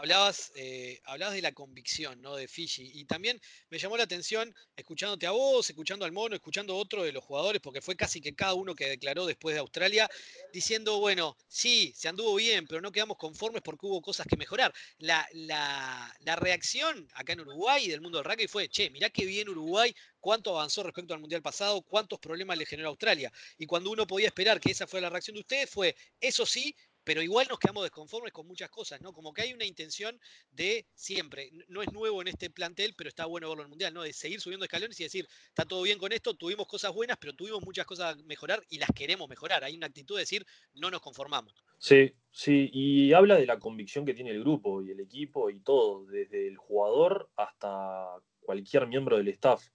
Hablabas, 0.00 0.50
eh, 0.54 0.98
hablabas 1.04 1.34
de 1.34 1.42
la 1.42 1.52
convicción 1.52 2.22
¿no? 2.22 2.34
de 2.34 2.48
Fiji 2.48 2.90
y 2.94 3.04
también 3.04 3.38
me 3.68 3.78
llamó 3.78 3.98
la 3.98 4.04
atención 4.04 4.54
escuchándote 4.74 5.26
a 5.26 5.30
vos, 5.32 5.68
escuchando 5.68 6.06
al 6.06 6.12
mono, 6.12 6.34
escuchando 6.34 6.72
a 6.72 6.76
otro 6.76 7.02
de 7.04 7.12
los 7.12 7.22
jugadores, 7.22 7.60
porque 7.60 7.82
fue 7.82 7.96
casi 7.96 8.20
que 8.22 8.34
cada 8.34 8.54
uno 8.54 8.74
que 8.74 8.88
declaró 8.88 9.26
después 9.26 9.54
de 9.54 9.60
Australia, 9.60 10.08
diciendo, 10.54 10.98
bueno, 11.00 11.36
sí, 11.48 11.92
se 11.94 12.08
anduvo 12.08 12.34
bien, 12.36 12.66
pero 12.66 12.80
no 12.80 12.90
quedamos 12.90 13.18
conformes 13.18 13.60
porque 13.62 13.86
hubo 13.86 14.00
cosas 14.00 14.26
que 14.26 14.36
mejorar. 14.38 14.72
La, 14.98 15.28
la, 15.32 16.14
la 16.20 16.36
reacción 16.36 17.06
acá 17.12 17.34
en 17.34 17.40
Uruguay 17.40 17.86
del 17.86 18.00
mundo 18.00 18.18
del 18.18 18.24
rugby 18.24 18.48
fue, 18.48 18.70
che, 18.70 18.88
mirá 18.88 19.10
qué 19.10 19.26
bien 19.26 19.50
Uruguay, 19.50 19.94
cuánto 20.18 20.50
avanzó 20.56 20.82
respecto 20.82 21.12
al 21.12 21.20
Mundial 21.20 21.42
pasado, 21.42 21.82
cuántos 21.82 22.18
problemas 22.18 22.56
le 22.56 22.64
generó 22.64 22.88
Australia. 22.88 23.30
Y 23.58 23.66
cuando 23.66 23.90
uno 23.90 24.06
podía 24.06 24.28
esperar 24.28 24.60
que 24.60 24.70
esa 24.70 24.86
fuera 24.86 25.08
la 25.08 25.10
reacción 25.10 25.34
de 25.34 25.40
ustedes, 25.40 25.68
fue, 25.68 25.94
eso 26.20 26.46
sí, 26.46 26.74
pero 27.04 27.22
igual 27.22 27.46
nos 27.48 27.58
quedamos 27.58 27.82
desconformes 27.84 28.32
con 28.32 28.46
muchas 28.46 28.70
cosas, 28.70 29.00
¿no? 29.00 29.12
Como 29.12 29.32
que 29.32 29.42
hay 29.42 29.52
una 29.52 29.64
intención 29.64 30.18
de 30.50 30.86
siempre, 30.94 31.50
no 31.68 31.82
es 31.82 31.92
nuevo 31.92 32.20
en 32.20 32.28
este 32.28 32.50
plantel, 32.50 32.94
pero 32.96 33.08
está 33.08 33.26
bueno 33.26 33.48
verlo 33.48 33.62
en 33.62 33.66
el 33.66 33.70
Mundial, 33.70 33.94
¿no? 33.94 34.02
De 34.02 34.12
seguir 34.12 34.40
subiendo 34.40 34.64
escalones 34.64 34.98
y 35.00 35.04
decir, 35.04 35.26
está 35.48 35.64
todo 35.64 35.82
bien 35.82 35.98
con 35.98 36.12
esto, 36.12 36.34
tuvimos 36.34 36.66
cosas 36.66 36.92
buenas, 36.92 37.16
pero 37.18 37.34
tuvimos 37.34 37.62
muchas 37.62 37.86
cosas 37.86 38.14
a 38.14 38.22
mejorar 38.24 38.62
y 38.68 38.78
las 38.78 38.90
queremos 38.94 39.28
mejorar. 39.28 39.64
Hay 39.64 39.76
una 39.76 39.86
actitud 39.86 40.16
de 40.16 40.22
decir, 40.22 40.46
no 40.74 40.90
nos 40.90 41.00
conformamos. 41.00 41.54
Sí, 41.78 42.12
sí, 42.30 42.68
y 42.72 43.12
habla 43.14 43.36
de 43.36 43.46
la 43.46 43.58
convicción 43.58 44.04
que 44.04 44.14
tiene 44.14 44.30
el 44.30 44.40
grupo 44.40 44.82
y 44.82 44.90
el 44.90 45.00
equipo 45.00 45.48
y 45.48 45.60
todo, 45.60 46.04
desde 46.04 46.46
el 46.46 46.58
jugador 46.58 47.30
hasta 47.36 48.06
cualquier 48.40 48.86
miembro 48.86 49.16
del 49.16 49.28
staff. 49.28 49.66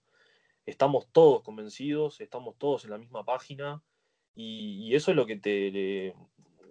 Estamos 0.64 1.08
todos 1.12 1.42
convencidos, 1.42 2.20
estamos 2.20 2.56
todos 2.58 2.84
en 2.84 2.90
la 2.90 2.98
misma 2.98 3.24
página 3.24 3.82
y, 4.34 4.86
y 4.86 4.94
eso 4.94 5.10
es 5.10 5.16
lo 5.16 5.26
que 5.26 5.36
te, 5.36 6.14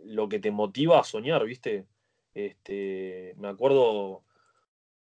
lo 0.05 0.29
que 0.29 0.39
te 0.39 0.51
motiva 0.51 0.99
a 0.99 1.03
soñar, 1.03 1.45
¿viste? 1.45 1.85
Este, 2.33 3.33
me 3.37 3.47
acuerdo 3.47 4.23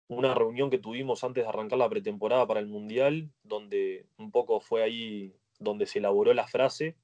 una 0.08 0.34
reunión 0.34 0.70
que 0.70 0.80
tuvimos 0.80 1.24
antes 1.24 1.44
de 1.44 1.50
arrancar 1.50 1.78
la 1.78 1.90
pretemporada 1.90 2.48
para 2.48 2.60
el 2.60 2.68
Mundial, 2.68 3.30
donde 3.44 4.08
un 4.18 4.32
poco 4.32 4.60
fue 4.60 4.84
ahí 4.84 5.36
donde 5.60 5.86
se 5.86 6.00
elaboró 6.00 6.34
la 6.34 6.48
frase, 6.48 6.96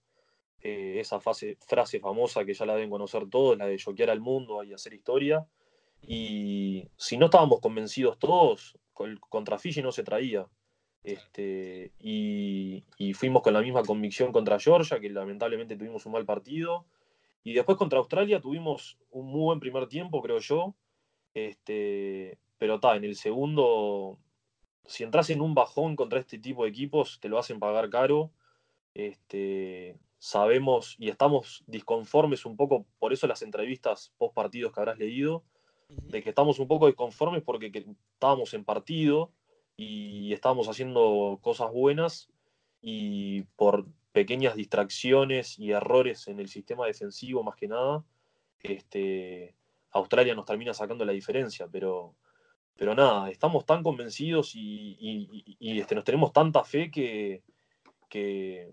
eh, 0.62 1.00
esa 1.00 1.20
frase 1.20 2.00
famosa 2.00 2.44
que 2.44 2.56
ya 2.56 2.66
la 2.66 2.74
deben 2.74 2.90
conocer 2.90 3.30
todos, 3.30 3.58
la 3.58 3.68
de 3.68 3.78
choquear 3.78 4.10
al 4.10 4.22
mundo 4.22 4.64
y 4.64 4.74
hacer 4.74 4.94
historia. 4.94 5.46
Y 6.02 6.88
si 6.98 7.18
no 7.18 7.26
estábamos 7.26 7.60
convencidos 7.62 8.18
todos, 8.18 8.78
contra 8.94 9.60
Fiji 9.60 9.84
no 9.84 9.92
se 9.92 10.04
traía. 10.04 10.48
Este, 11.04 11.92
y, 12.00 12.84
y, 12.98 13.14
fuimos 13.14 13.44
con 13.44 13.54
la 13.54 13.62
misma 13.62 13.84
convicción 13.84 14.32
contra 14.32 14.60
Georgia, 14.60 15.00
que 15.00 15.10
lamentablemente 15.12 15.76
tuvimos 15.78 16.08
un 16.08 16.14
mal 16.14 16.26
partido. 16.26 16.88
Y 17.46 17.54
después 17.54 17.78
contra 17.78 18.00
Australia 18.00 18.42
tuvimos 18.42 18.98
un 19.12 19.28
muy 19.28 19.42
buen 19.42 19.60
primer 19.60 19.88
tiempo, 19.88 20.20
creo 20.20 20.40
yo. 20.40 20.76
Este, 21.36 22.40
pero 22.58 22.76
está, 22.76 22.96
en 22.96 23.04
el 23.04 23.16
segundo, 23.16 24.18
si 24.84 25.04
entras 25.04 25.30
en 25.30 25.42
un 25.42 25.54
bajón 25.54 25.96
contra 25.96 26.20
este 26.20 26.40
tipo 26.40 26.64
de 26.64 26.72
equipos, 26.72 27.20
te 27.22 27.30
lo 27.30 27.38
hacen 27.38 27.60
pagar 27.60 27.92
caro. 27.92 28.32
Este, 28.96 29.96
sabemos 30.18 30.96
y 30.98 31.10
estamos 31.10 31.64
disconformes 31.68 32.48
un 32.48 32.58
poco, 32.58 32.88
por 32.98 33.14
eso 33.14 33.28
las 33.28 33.44
entrevistas 33.44 34.12
post 34.18 34.34
partidos 34.34 34.74
que 34.74 34.80
habrás 34.80 34.98
leído, 34.98 35.44
de 35.88 36.24
que 36.24 36.30
estamos 36.30 36.58
un 36.58 36.68
poco 36.68 36.88
disconformes 36.88 37.44
porque 37.44 37.72
estábamos 38.16 38.56
en 38.56 38.66
partido 38.66 39.32
y 39.78 40.34
estábamos 40.34 40.68
haciendo 40.68 41.38
cosas 41.44 41.72
buenas 41.72 42.28
y 42.82 43.44
por 43.56 43.86
pequeñas 44.16 44.56
distracciones 44.56 45.60
y 45.60 45.72
errores 45.72 46.30
en 46.30 46.40
el 46.40 46.48
sistema 46.48 46.86
defensivo 46.86 47.44
más 47.44 47.58
que 47.58 47.68
nada, 47.68 48.02
este, 48.64 49.54
Australia 49.92 50.34
nos 50.34 50.46
termina 50.46 50.74
sacando 50.74 51.04
la 51.04 51.12
diferencia, 51.12 51.68
pero, 51.70 52.16
pero 52.78 52.96
nada, 52.96 53.30
estamos 53.30 53.66
tan 53.66 53.84
convencidos 53.84 54.54
y, 54.56 55.58
este, 55.60 55.96
nos 55.96 56.06
tenemos 56.06 56.32
tanta 56.32 56.64
fe 56.64 56.90
que, 56.90 57.44
que, 58.08 58.72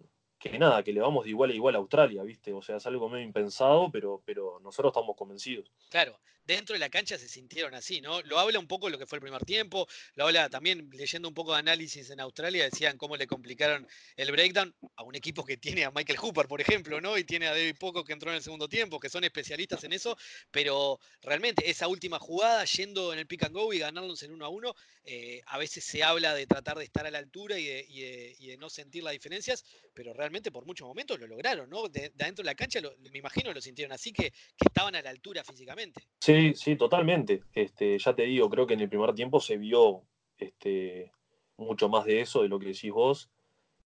nada, 0.60 0.84
que 0.84 0.92
le 0.92 1.00
vamos 1.00 1.24
de 1.24 1.30
igual 1.30 1.50
a 1.50 1.54
igual 1.54 1.74
a 1.74 1.78
Australia, 1.78 2.22
¿viste? 2.22 2.52
O 2.52 2.62
sea, 2.62 2.76
es 2.76 2.86
algo 2.86 3.08
medio 3.08 3.24
impensado, 3.24 3.90
pero, 3.90 4.22
pero 4.24 4.60
nosotros 4.60 4.92
estamos 4.92 5.16
convencidos. 5.16 5.72
Claro, 5.90 6.20
dentro 6.44 6.74
de 6.74 6.80
la 6.80 6.90
cancha 6.90 7.18
se 7.18 7.28
sintieron 7.28 7.74
así, 7.74 8.00
¿no? 8.00 8.20
Lo 8.22 8.38
habla 8.38 8.58
un 8.58 8.66
poco 8.66 8.90
lo 8.90 8.98
que 8.98 9.06
fue 9.06 9.16
el 9.16 9.22
primer 9.22 9.44
tiempo, 9.44 9.86
lo 10.14 10.26
habla 10.26 10.48
también 10.48 10.90
leyendo 10.92 11.28
un 11.28 11.34
poco 11.34 11.52
de 11.52 11.60
análisis 11.60 12.10
en 12.10 12.20
Australia, 12.20 12.64
decían 12.64 12.98
cómo 12.98 13.16
le 13.16 13.26
complicaron 13.26 13.86
el 14.16 14.32
breakdown 14.32 14.74
a 14.96 15.02
un 15.02 15.14
equipo 15.14 15.44
que 15.44 15.56
tiene 15.56 15.84
a 15.84 15.90
Michael 15.90 16.18
Hooper, 16.18 16.46
por 16.46 16.60
ejemplo, 16.60 17.00
¿no? 17.00 17.16
Y 17.18 17.24
tiene 17.24 17.46
a 17.46 17.50
David 17.50 17.76
Poco 17.78 18.04
que 18.04 18.12
entró 18.12 18.30
en 18.30 18.36
el 18.36 18.42
segundo 18.42 18.68
tiempo, 18.68 19.00
que 19.00 19.08
son 19.08 19.24
especialistas 19.24 19.84
en 19.84 19.92
eso, 19.92 20.16
pero 20.50 20.98
realmente 21.22 21.68
esa 21.70 21.88
última 21.88 22.18
jugada, 22.18 22.64
yendo 22.64 23.12
en 23.12 23.18
el 23.18 23.26
pick 23.26 23.44
and 23.44 23.54
go 23.54 23.72
y 23.72 23.78
ganarlos 23.78 24.22
en 24.22 24.32
uno 24.32 24.44
a 24.44 24.48
uno, 24.48 24.74
eh, 25.04 25.42
a 25.46 25.58
veces 25.58 25.84
se 25.84 26.02
habla 26.02 26.34
de 26.34 26.46
tratar 26.46 26.78
de 26.78 26.84
estar 26.84 27.06
a 27.06 27.10
la 27.10 27.18
altura 27.18 27.58
y 27.58 27.66
de, 27.66 28.56
no 28.58 28.68
sentir 28.68 29.02
las 29.02 29.12
diferencias, 29.12 29.64
pero 29.94 30.12
realmente 30.12 30.52
por 30.52 30.66
muchos 30.66 30.86
momentos 30.86 31.18
lo 31.18 31.26
lograron, 31.26 31.68
¿no? 31.68 31.88
De, 31.88 32.12
adentro 32.20 32.42
de 32.42 32.46
la 32.46 32.54
cancha, 32.54 32.80
me 32.80 33.18
imagino 33.18 33.52
lo 33.52 33.60
sintieron 33.60 33.92
así, 33.92 34.12
que, 34.12 34.30
que 34.30 34.66
estaban 34.66 34.94
a 34.94 35.02
la 35.02 35.10
altura 35.10 35.42
físicamente. 35.42 36.06
Sí, 36.20 36.31
Sí, 36.54 36.76
totalmente. 36.76 37.42
Este, 37.54 37.98
ya 37.98 38.14
te 38.14 38.22
digo, 38.22 38.48
creo 38.48 38.66
que 38.66 38.74
en 38.74 38.80
el 38.80 38.88
primer 38.88 39.14
tiempo 39.14 39.40
se 39.40 39.56
vio 39.56 40.02
este, 40.38 41.12
mucho 41.56 41.88
más 41.88 42.04
de 42.04 42.20
eso, 42.20 42.42
de 42.42 42.48
lo 42.48 42.58
que 42.58 42.66
decís 42.66 42.92
vos. 42.92 43.30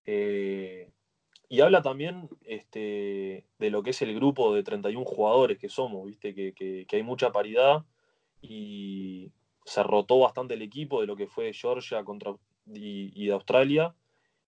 Eh, 0.05 0.91
y 1.49 1.61
habla 1.61 1.83
también 1.83 2.29
este, 2.43 3.47
de 3.59 3.71
lo 3.71 3.83
que 3.83 3.91
es 3.91 4.03
el 4.03 4.15
grupo 4.15 4.55
de 4.55 4.63
31 4.63 5.05
jugadores 5.05 5.59
que 5.59 5.69
somos, 5.69 6.07
¿viste? 6.07 6.35
Que, 6.35 6.87
hay 6.91 7.03
mucha 7.03 7.31
paridad 7.31 7.85
y 8.43 9.31
se 9.65 9.83
rotó 9.83 10.19
bastante 10.19 10.55
el 10.55 10.63
equipo 10.63 11.01
de 11.01 11.07
lo 11.07 11.17
que 11.17 11.27
fue 11.27 11.53
Georgia 11.53 12.05
contra, 12.05 12.35
y, 12.67 13.27
de 13.27 13.33
Australia. 13.33 13.95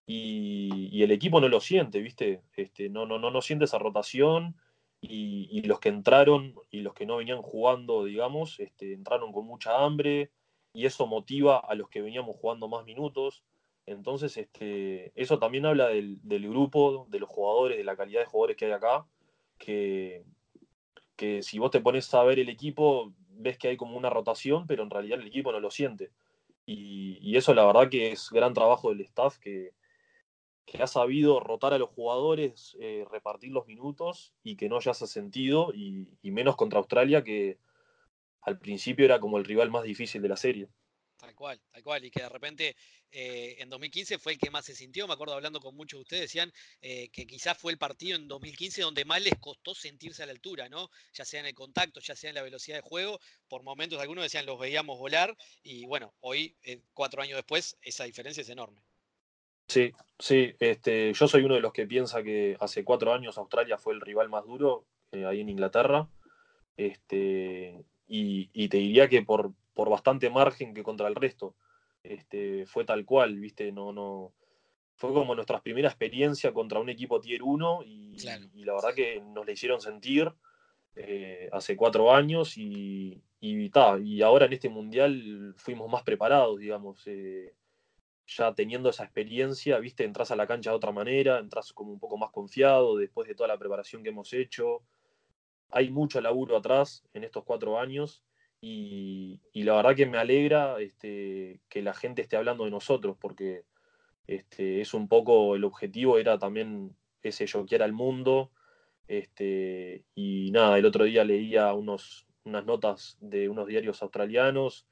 Y, 0.07 1.03
el 1.03 1.13
equipo 1.13 1.41
no 1.41 1.49
lo 1.49 1.61
siente, 1.61 2.01
¿viste? 2.01 2.43
Este, 2.57 2.89
no, 2.89 3.07
no, 3.07 3.19
no, 3.19 3.31
no 3.31 3.43
siente 3.43 3.67
esa 3.67 3.79
rotación 3.79 4.57
y, 5.01 5.63
los 5.63 5.81
que 5.81 5.89
entraron 5.89 6.55
y 6.71 6.81
los 6.81 6.95
que 6.95 7.07
no 7.07 7.17
venían 7.17 7.43
jugando, 7.43 8.05
digamos, 8.05 8.59
este, 8.59 8.93
entraron 8.93 9.33
con 9.33 9.47
mucha 9.47 9.85
hambre 9.85 10.31
y 10.73 10.87
eso 10.87 11.07
motiva 11.07 11.59
a 11.59 11.75
los 11.75 11.89
que 11.89 12.03
veníamos 12.03 12.37
jugando 12.37 12.69
más 12.69 12.85
minutos. 12.85 13.45
Entonces, 13.87 14.37
este, 14.37 15.13
eso 15.15 15.39
también 15.39 15.67
habla 15.67 15.89
del, 15.89 16.21
grupo, 16.25 17.07
de 17.11 17.21
los 17.21 17.29
jugadores, 17.29 17.79
de 17.79 17.85
la 17.85 17.97
calidad 17.97 18.21
de 18.21 18.27
jugadores 18.27 18.57
que 18.57 18.67
hay 18.67 18.73
acá, 18.73 19.07
que, 19.59 20.25
que 21.17 21.43
si 21.43 21.59
vos 21.59 21.71
te 21.71 21.81
pones 21.81 22.13
a 22.15 22.23
ver 22.25 22.39
el 22.39 22.49
equipo, 22.49 23.15
ves 23.31 23.57
que 23.57 23.69
hay 23.69 23.77
como 23.77 23.97
una 23.97 24.11
rotación, 24.11 24.67
pero 24.67 24.83
en 24.83 24.91
realidad 24.91 25.21
el 25.21 25.29
equipo 25.29 25.53
no 25.53 25.61
lo 25.61 25.71
siente. 25.71 26.11
Y, 26.67 27.19
y 27.23 27.37
eso 27.37 27.55
la 27.55 27.65
verdad 27.65 27.89
que 27.89 28.13
es 28.13 28.29
gran 28.31 28.53
trabajo 28.53 28.91
del 28.91 29.01
staff 29.01 29.39
que, 29.39 29.73
que 30.71 30.83
ha 30.83 30.87
sabido 30.87 31.41
rotar 31.41 31.73
a 31.73 31.79
los 31.79 31.89
jugadores, 31.91 32.77
eh, 32.81 33.07
repartir 33.11 33.51
los 33.53 33.67
minutos 33.67 34.35
y 34.43 34.57
que 34.57 34.69
no 34.69 34.81
ya 34.81 34.93
se 34.93 35.05
ha 35.05 35.07
sentido, 35.07 35.73
y, 35.75 36.07
menos 36.23 36.57
contra 36.57 36.79
Australia, 36.79 37.25
que 37.25 37.59
al 38.43 38.59
principio 38.59 39.07
era 39.07 39.19
como 39.19 39.39
el 39.39 39.45
rival 39.45 39.71
más 39.71 39.83
difícil 39.83 40.21
de 40.21 40.29
la 40.29 40.37
serie. 40.37 40.69
Tal 41.17 41.35
cual, 41.35 41.61
tal 41.73 41.83
cual, 41.83 42.05
y 42.05 42.11
que 42.11 42.23
de 42.23 42.29
repente 42.29 42.77
eh, 43.11 43.57
en 43.59 43.71
2015 43.71 44.19
fue 44.19 44.35
el 44.35 44.39
que 44.39 44.51
más 44.51 44.67
se 44.67 44.77
sintió, 44.77 45.09
me 45.09 45.15
acuerdo 45.15 45.35
hablando 45.35 45.59
con 45.59 45.75
muchos 45.75 45.99
de 45.99 46.03
ustedes, 46.03 46.23
decían 46.23 46.53
eh, 46.81 47.09
que 47.09 47.27
quizás 47.27 47.59
fue 47.59 47.73
el 47.73 47.79
partido 47.79 48.17
en 48.17 48.29
2015 48.29 48.83
donde 48.83 49.05
más 49.05 49.23
les 49.23 49.35
costó 49.41 49.75
sentirse 49.75 50.23
a 50.23 50.27
la 50.27 50.33
altura, 50.33 50.69
¿no? 50.69 50.91
Ya 51.15 51.25
sea 51.25 51.41
en 51.41 51.47
el 51.47 51.55
contacto, 51.55 52.01
ya 52.01 52.15
sea 52.15 52.29
en 52.29 52.37
la 52.37 52.43
velocidad 52.43 52.77
de 52.77 52.83
juego, 52.83 53.19
por 53.49 53.65
momentos 53.65 53.99
algunos 54.01 54.23
decían 54.23 54.47
los 54.47 54.61
veíamos 54.61 54.99
volar, 54.99 55.35
y 55.63 55.87
bueno, 55.87 56.15
hoy, 56.21 56.55
cuatro 56.93 57.23
años 57.23 57.37
después, 57.37 57.77
esa 57.83 58.05
diferencia 58.05 58.43
es 58.43 58.49
enorme. 58.51 58.88
Sí, 59.69 59.93
sí, 60.19 60.55
este, 60.61 61.13
yo 61.13 61.29
soy 61.29 61.43
uno 61.43 61.55
de 61.55 61.61
los 61.61 61.75
que 61.75 61.87
piensa 61.87 62.23
que 62.23 62.57
hace 62.59 62.85
cuatro 62.85 63.13
años 63.13 63.37
Australia 63.37 63.77
fue 63.77 63.93
el 63.93 64.01
rival 64.01 64.31
más 64.31 64.45
duro 64.47 64.87
eh, 65.13 65.27
ahí 65.27 65.41
en 65.43 65.51
Inglaterra. 65.51 66.09
Este, 66.77 67.85
y, 68.07 68.69
te 68.69 68.79
diría 68.79 69.09
que 69.09 69.23
por, 69.23 69.53
por, 69.75 69.91
bastante 69.91 70.31
margen 70.31 70.73
que 70.73 70.83
contra 70.83 71.09
el 71.09 71.15
resto. 71.15 71.55
Este, 72.03 72.65
fue 72.67 72.85
tal 72.85 73.05
cual, 73.05 73.39
viste, 73.39 73.71
no, 73.71 73.93
no. 73.93 74.33
Fue 74.95 75.13
como 75.13 75.35
nuestra 75.35 75.61
primera 75.61 75.89
experiencia 75.89 76.53
contra 76.53 76.81
un 76.81 76.89
equipo 76.89 77.21
tier 77.21 77.43
1 77.43 77.83
y, 77.85 78.17
la 78.65 78.75
verdad 78.75 78.95
que 78.95 79.21
nos 79.21 79.47
le 79.47 79.53
hicieron 79.53 79.81
sentir 79.81 80.33
eh, 80.97 81.49
hace 81.53 81.77
cuatro 81.77 82.13
años 82.13 82.57
y, 82.57 83.23
y, 83.39 83.71
y 84.03 84.23
ahora 84.23 84.47
en 84.47 84.53
este 84.55 84.69
mundial 84.69 85.55
fuimos 85.57 85.91
más 85.91 86.03
preparados, 86.03 86.59
digamos. 86.59 87.07
Eh, 87.07 87.55
ya 88.29 88.55
teniendo 88.55 88.91
esa 88.91 89.05
experiencia, 89.05 89.79
viste, 89.79 90.05
entras 90.05 90.31
a 90.31 90.37
la 90.37 90.47
cancha 90.47 90.71
de 90.71 90.77
otra 90.77 90.93
manera, 90.93 91.39
entras 91.39 91.73
como 91.73 91.93
un 91.93 91.99
poco 91.99 92.19
más 92.19 92.31
confiado 92.31 92.97
después 92.97 93.27
de 93.27 93.35
toda 93.35 93.49
la 93.49 93.59
preparación 93.59 94.03
que 94.03 94.11
hemos 94.11 94.33
hecho. 94.35 94.83
Hay 95.71 95.91
mucho 95.91 96.21
laburo 96.21 96.57
atrás 96.57 97.05
en 97.15 97.25
estos 97.25 97.45
cuatro 97.45 97.81
años 97.81 98.23
y, 98.61 99.41
la 99.55 99.77
verdad 99.77 99.97
que 99.97 100.07
me 100.07 100.19
alegra 100.19 100.79
este, 100.81 101.61
que 101.69 101.83
la 101.83 101.95
gente 101.95 102.23
esté 102.23 102.37
hablando 102.37 102.65
de 102.65 102.71
nosotros 102.71 103.17
porque 103.19 103.65
este, 104.27 104.81
es 104.83 104.93
un 104.95 105.09
poco 105.09 105.57
el 105.57 105.65
objetivo, 105.65 106.19
era 106.19 106.39
también 106.39 106.95
ese 107.23 107.47
era 107.71 107.85
al 107.85 107.93
mundo. 107.93 108.51
Este, 109.07 110.05
y 110.15 110.51
nada, 110.51 110.79
el 110.79 110.85
otro 110.85 111.05
día 111.05 111.25
leía 111.25 111.73
unos, 111.73 112.27
unas 112.45 112.67
notas 112.67 113.17
de 113.21 113.49
unos 113.49 113.67
diarios 113.67 114.03
australianos 114.03 114.87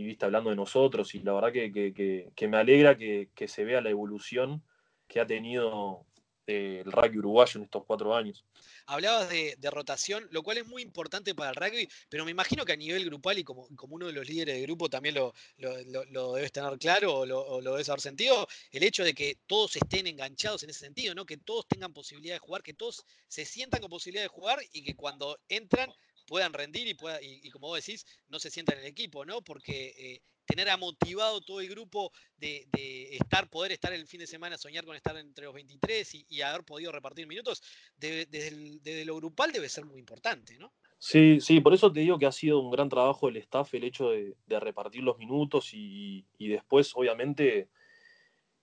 y 0.00 0.04
viste 0.04 0.24
hablando 0.24 0.48
de 0.48 0.56
nosotros 0.56 1.14
y 1.14 1.20
la 1.20 1.34
verdad 1.34 1.52
que, 1.52 2.48
me 2.48 2.56
alegra 2.56 2.96
que, 2.96 3.28
se 3.46 3.64
vea 3.64 3.82
la 3.82 3.90
evolución 3.90 4.62
que 5.06 5.20
ha 5.20 5.26
tenido 5.26 6.06
eh, 6.46 6.82
el 6.84 6.90
rugby 6.90 7.18
uruguayo 7.18 7.58
en 7.58 7.64
estos 7.64 7.84
cuatro 7.84 8.14
años. 8.14 8.46
Hablabas 8.86 9.28
de, 9.28 9.56
rotación, 9.70 10.26
lo 10.30 10.42
cual 10.42 10.56
es 10.56 10.66
muy 10.66 10.80
importante 10.80 11.34
para 11.34 11.50
el 11.50 11.56
rugby, 11.56 11.88
pero 12.08 12.24
me 12.24 12.30
imagino 12.30 12.64
que 12.64 12.72
a 12.72 12.76
nivel 12.76 13.04
grupal 13.04 13.38
y 13.38 13.44
como, 13.44 13.68
como 13.76 13.96
uno 13.96 14.06
de 14.06 14.14
los 14.14 14.26
líderes 14.26 14.54
de 14.54 14.62
grupo 14.62 14.88
también 14.88 15.16
lo, 15.16 15.34
lo, 15.58 16.32
debes 16.32 16.50
tener 16.50 16.78
claro 16.78 17.18
o, 17.18 17.26
lo, 17.26 17.72
debes 17.72 17.90
haber 17.90 18.00
sentido, 18.00 18.48
el 18.72 18.82
hecho 18.82 19.04
de 19.04 19.12
que 19.12 19.36
todos 19.46 19.76
estén 19.76 20.06
enganchados 20.06 20.62
en 20.62 20.70
ese 20.70 20.80
sentido, 20.80 21.14
¿no? 21.14 21.26
que 21.26 21.36
todos 21.36 21.68
tengan 21.68 21.92
posibilidad 21.92 22.36
de 22.36 22.40
jugar, 22.40 22.62
que 22.62 22.72
todos 22.72 23.04
se 23.28 23.44
sientan 23.44 23.82
con 23.82 23.90
posibilidad 23.90 24.24
de 24.24 24.28
jugar 24.28 24.60
y 24.72 24.82
que 24.82 24.96
cuando 24.96 25.38
entran 25.50 25.92
puedan 26.30 26.52
rendir 26.52 26.86
y, 26.86 26.94
pueda, 26.94 27.20
y, 27.20 27.50
como 27.50 27.66
vos 27.66 27.84
decís, 27.84 28.06
no 28.28 28.38
se 28.38 28.50
sientan 28.50 28.78
en 28.78 28.84
el 28.84 28.90
equipo, 28.90 29.24
¿no? 29.24 29.42
Porque 29.42 29.92
eh, 29.98 30.20
tener 30.46 30.70
a 30.70 30.76
motivado 30.76 31.40
todo 31.40 31.60
el 31.60 31.68
grupo 31.68 32.12
de, 32.36 32.68
estar, 33.10 33.50
poder 33.50 33.72
estar 33.72 33.92
el 33.92 34.06
fin 34.06 34.20
de 34.20 34.28
semana, 34.28 34.56
soñar 34.56 34.84
con 34.84 34.94
estar 34.94 35.16
entre 35.16 35.46
los 35.46 35.54
23 35.54 36.26
y, 36.28 36.40
haber 36.42 36.62
podido 36.62 36.92
repartir 36.92 37.26
minutos, 37.26 37.60
desde, 37.96 39.04
lo 39.04 39.16
grupal 39.16 39.50
debe 39.50 39.68
ser 39.68 39.86
muy 39.86 39.98
importante, 39.98 40.56
¿no? 40.56 40.72
Sí, 40.98 41.40
sí, 41.40 41.58
por 41.58 41.74
eso 41.74 41.92
te 41.92 41.98
digo 41.98 42.16
que 42.16 42.26
ha 42.26 42.32
sido 42.32 42.60
un 42.60 42.70
gran 42.70 42.88
trabajo 42.88 43.26
del 43.26 43.38
staff 43.38 43.74
el 43.74 43.82
hecho 43.82 44.10
de, 44.10 44.36
repartir 44.60 45.02
los 45.02 45.18
minutos 45.18 45.70
y, 45.72 46.24
después, 46.38 46.92
obviamente, 46.94 47.70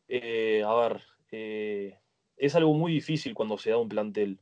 eh, 0.08 0.64
a 0.66 0.74
ver, 0.74 1.04
eh, 1.32 2.00
es 2.38 2.56
algo 2.56 2.74
muy 2.74 2.94
difícil 2.94 3.34
cuando 3.34 3.58
se 3.58 3.72
da 3.72 3.78
un 3.78 3.90
plantel. 3.90 4.40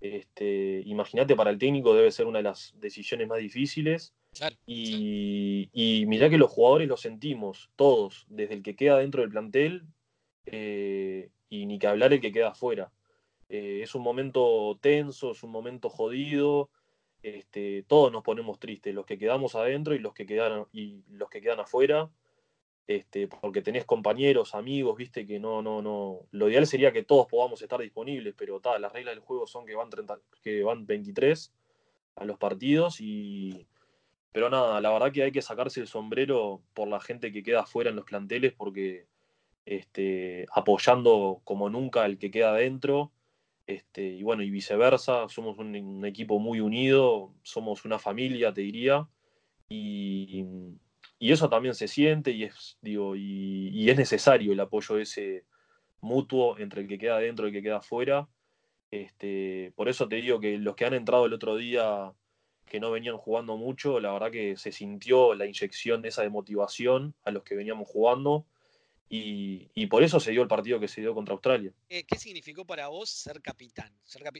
Este, 0.00 0.82
Imagínate, 0.86 1.36
para 1.36 1.50
el 1.50 1.58
técnico 1.58 1.94
debe 1.94 2.10
ser 2.10 2.26
una 2.26 2.38
de 2.38 2.44
las 2.44 2.74
decisiones 2.78 3.28
más 3.28 3.38
difíciles. 3.38 4.14
y, 4.66 6.04
mirá 6.06 6.30
que 6.30 6.38
los 6.38 6.50
jugadores 6.50 6.88
lo 6.88 6.96
sentimos, 6.96 7.70
todos, 7.76 8.26
desde 8.28 8.54
el 8.54 8.62
que 8.62 8.76
queda 8.76 8.98
dentro 8.98 9.22
del 9.22 9.30
plantel 9.30 9.84
eh, 10.46 11.30
y 11.48 11.66
ni 11.66 11.78
que 11.78 11.86
hablar 11.86 12.12
el 12.12 12.20
que 12.20 12.32
queda 12.32 12.50
afuera. 12.50 12.92
Eh, 13.48 13.80
es 13.82 13.94
un 13.94 14.02
momento 14.02 14.78
tenso, 14.80 15.32
es 15.32 15.42
un 15.42 15.50
momento 15.50 15.90
jodido. 15.90 16.70
Este, 17.22 17.84
todos 17.86 18.10
nos 18.10 18.22
ponemos 18.22 18.58
tristes, 18.58 18.94
los 18.94 19.04
que 19.04 19.18
quedamos 19.18 19.54
adentro 19.54 19.94
y 19.94 19.98
los 19.98 20.14
que 20.14 20.24
quedan, 20.24 20.64
y 20.72 21.02
los 21.10 21.28
que 21.28 21.42
quedan 21.42 21.60
afuera. 21.60 22.08
Este, 22.86 23.28
porque 23.28 23.62
tenés 23.62 23.84
compañeros, 23.84 24.54
amigos, 24.54 24.96
viste, 24.96 25.26
que 25.26 25.38
no, 25.38 25.62
no, 25.62 25.80
no. 25.80 26.26
Lo 26.32 26.48
ideal 26.48 26.66
sería 26.66 26.92
que 26.92 27.04
todos 27.04 27.26
podamos 27.28 27.62
estar 27.62 27.80
disponibles, 27.80 28.34
pero 28.36 28.60
ta, 28.60 28.78
las 28.78 28.92
reglas 28.92 29.14
del 29.14 29.22
juego 29.22 29.46
son 29.46 29.64
que 29.64 29.76
van, 29.76 29.90
30, 29.90 30.18
que 30.42 30.62
van 30.62 30.86
23 30.86 31.52
a 32.16 32.24
los 32.24 32.38
partidos 32.38 33.00
y. 33.00 33.66
Pero 34.32 34.48
nada, 34.48 34.80
la 34.80 34.92
verdad 34.92 35.12
que 35.12 35.24
hay 35.24 35.32
que 35.32 35.42
sacarse 35.42 35.80
el 35.80 35.88
sombrero 35.88 36.62
por 36.74 36.88
la 36.88 37.00
gente 37.00 37.32
que 37.32 37.42
queda 37.42 37.60
afuera 37.60 37.90
en 37.90 37.96
los 37.96 38.04
planteles, 38.04 38.52
porque 38.52 39.06
este, 39.66 40.46
apoyando 40.52 41.40
como 41.44 41.68
nunca 41.68 42.06
el 42.06 42.18
que 42.18 42.30
queda 42.30 42.50
adentro, 42.50 43.12
este, 43.66 44.02
y 44.02 44.22
bueno, 44.22 44.42
y 44.42 44.50
viceversa, 44.50 45.28
somos 45.28 45.58
un, 45.58 45.76
un 45.76 46.04
equipo 46.04 46.38
muy 46.38 46.60
unido, 46.60 47.32
somos 47.42 47.84
una 47.84 47.98
familia, 47.98 48.52
te 48.52 48.62
diría, 48.62 49.08
y, 49.68 50.44
y 51.22 51.32
eso 51.32 51.50
también 51.50 51.74
se 51.74 51.86
siente 51.86 52.30
y 52.30 52.44
es, 52.44 52.78
digo, 52.80 53.14
y, 53.14 53.90
es 53.90 53.96
necesario 53.96 54.54
el 54.54 54.60
apoyo 54.60 54.98
ese 54.98 55.44
mutuo 56.00 56.58
entre 56.58 56.80
el 56.80 56.88
que 56.88 56.98
queda 56.98 57.16
adentro 57.16 57.46
y 57.46 57.50
el 57.50 57.56
que 57.56 57.62
queda 57.62 57.76
afuera. 57.76 58.26
Este, 58.90 59.70
por 59.76 59.90
eso 59.90 60.08
te 60.08 60.16
digo 60.16 60.40
que 60.40 60.56
los 60.56 60.74
que 60.74 60.86
han 60.86 60.94
entrado 60.94 61.26
el 61.26 61.34
otro 61.34 61.56
día 61.56 62.10
que 62.64 62.80
no 62.80 62.90
venían 62.90 63.18
jugando 63.18 63.58
mucho, 63.58 64.00
la 64.00 64.12
verdad 64.12 64.30
que 64.30 64.56
se 64.56 64.72
sintió 64.72 65.34
la 65.34 65.44
inyección 65.44 66.06
esa 66.06 66.22
de 66.22 66.30
motivación 66.30 67.14
a 67.24 67.30
los 67.30 67.42
que 67.42 67.54
veníamos 67.54 67.86
jugando 67.86 68.46
y, 69.12 69.86
por 69.88 70.04
eso 70.04 70.20
se 70.20 70.30
dio 70.30 70.42
el 70.42 70.48
partido 70.48 70.78
que 70.78 70.86
se 70.86 71.00
dio 71.00 71.12
contra 71.12 71.32
Australia. 71.32 71.72
¿Qué 71.88 72.16
significó 72.16 72.64
para 72.64 72.86
vos 72.86 73.10
ser 73.10 73.42
capitán? 73.42 73.92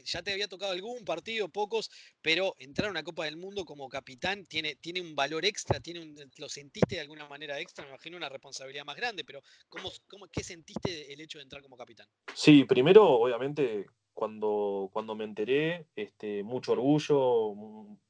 Ya 0.05 0.23
te 0.23 0.31
había 0.31 0.47
tocado 0.47 0.71
algún 0.71 1.03
partido, 1.03 1.49
pocos, 1.49 1.91
pero 2.21 2.55
entrar 2.57 2.87
a 2.87 2.91
una 2.91 3.03
Copa 3.03 3.25
del 3.25 3.35
Mundo 3.35 3.65
como 3.65 3.89
capitán 3.89 4.45
tiene, 4.45 4.75
tiene 4.75 5.01
un 5.01 5.13
valor 5.13 5.43
extra, 5.43 5.81
tiene 5.81 6.15
lo 6.37 6.47
sentiste 6.47 6.95
de 6.95 7.01
alguna 7.01 7.27
manera 7.27 7.59
extra, 7.59 7.83
me 7.83 7.89
imagino 7.89 8.15
una 8.15 8.29
responsabilidad 8.29 8.85
más 8.85 8.95
grande, 8.95 9.25
pero 9.25 9.41
¿cómo, 9.67 9.91
cómo, 10.07 10.27
¿qué 10.27 10.41
sentiste 10.41 11.11
el 11.11 11.19
hecho 11.19 11.39
de 11.39 11.43
entrar 11.43 11.61
como 11.61 11.75
capitán? 11.75 12.07
Sí, 12.33 12.63
primero, 12.63 13.09
obviamente, 13.09 13.87
cuando, 14.13 14.89
cuando 14.93 15.15
me 15.15 15.25
enteré, 15.25 15.87
este, 15.97 16.43
mucho 16.43 16.71
orgullo, 16.71 17.53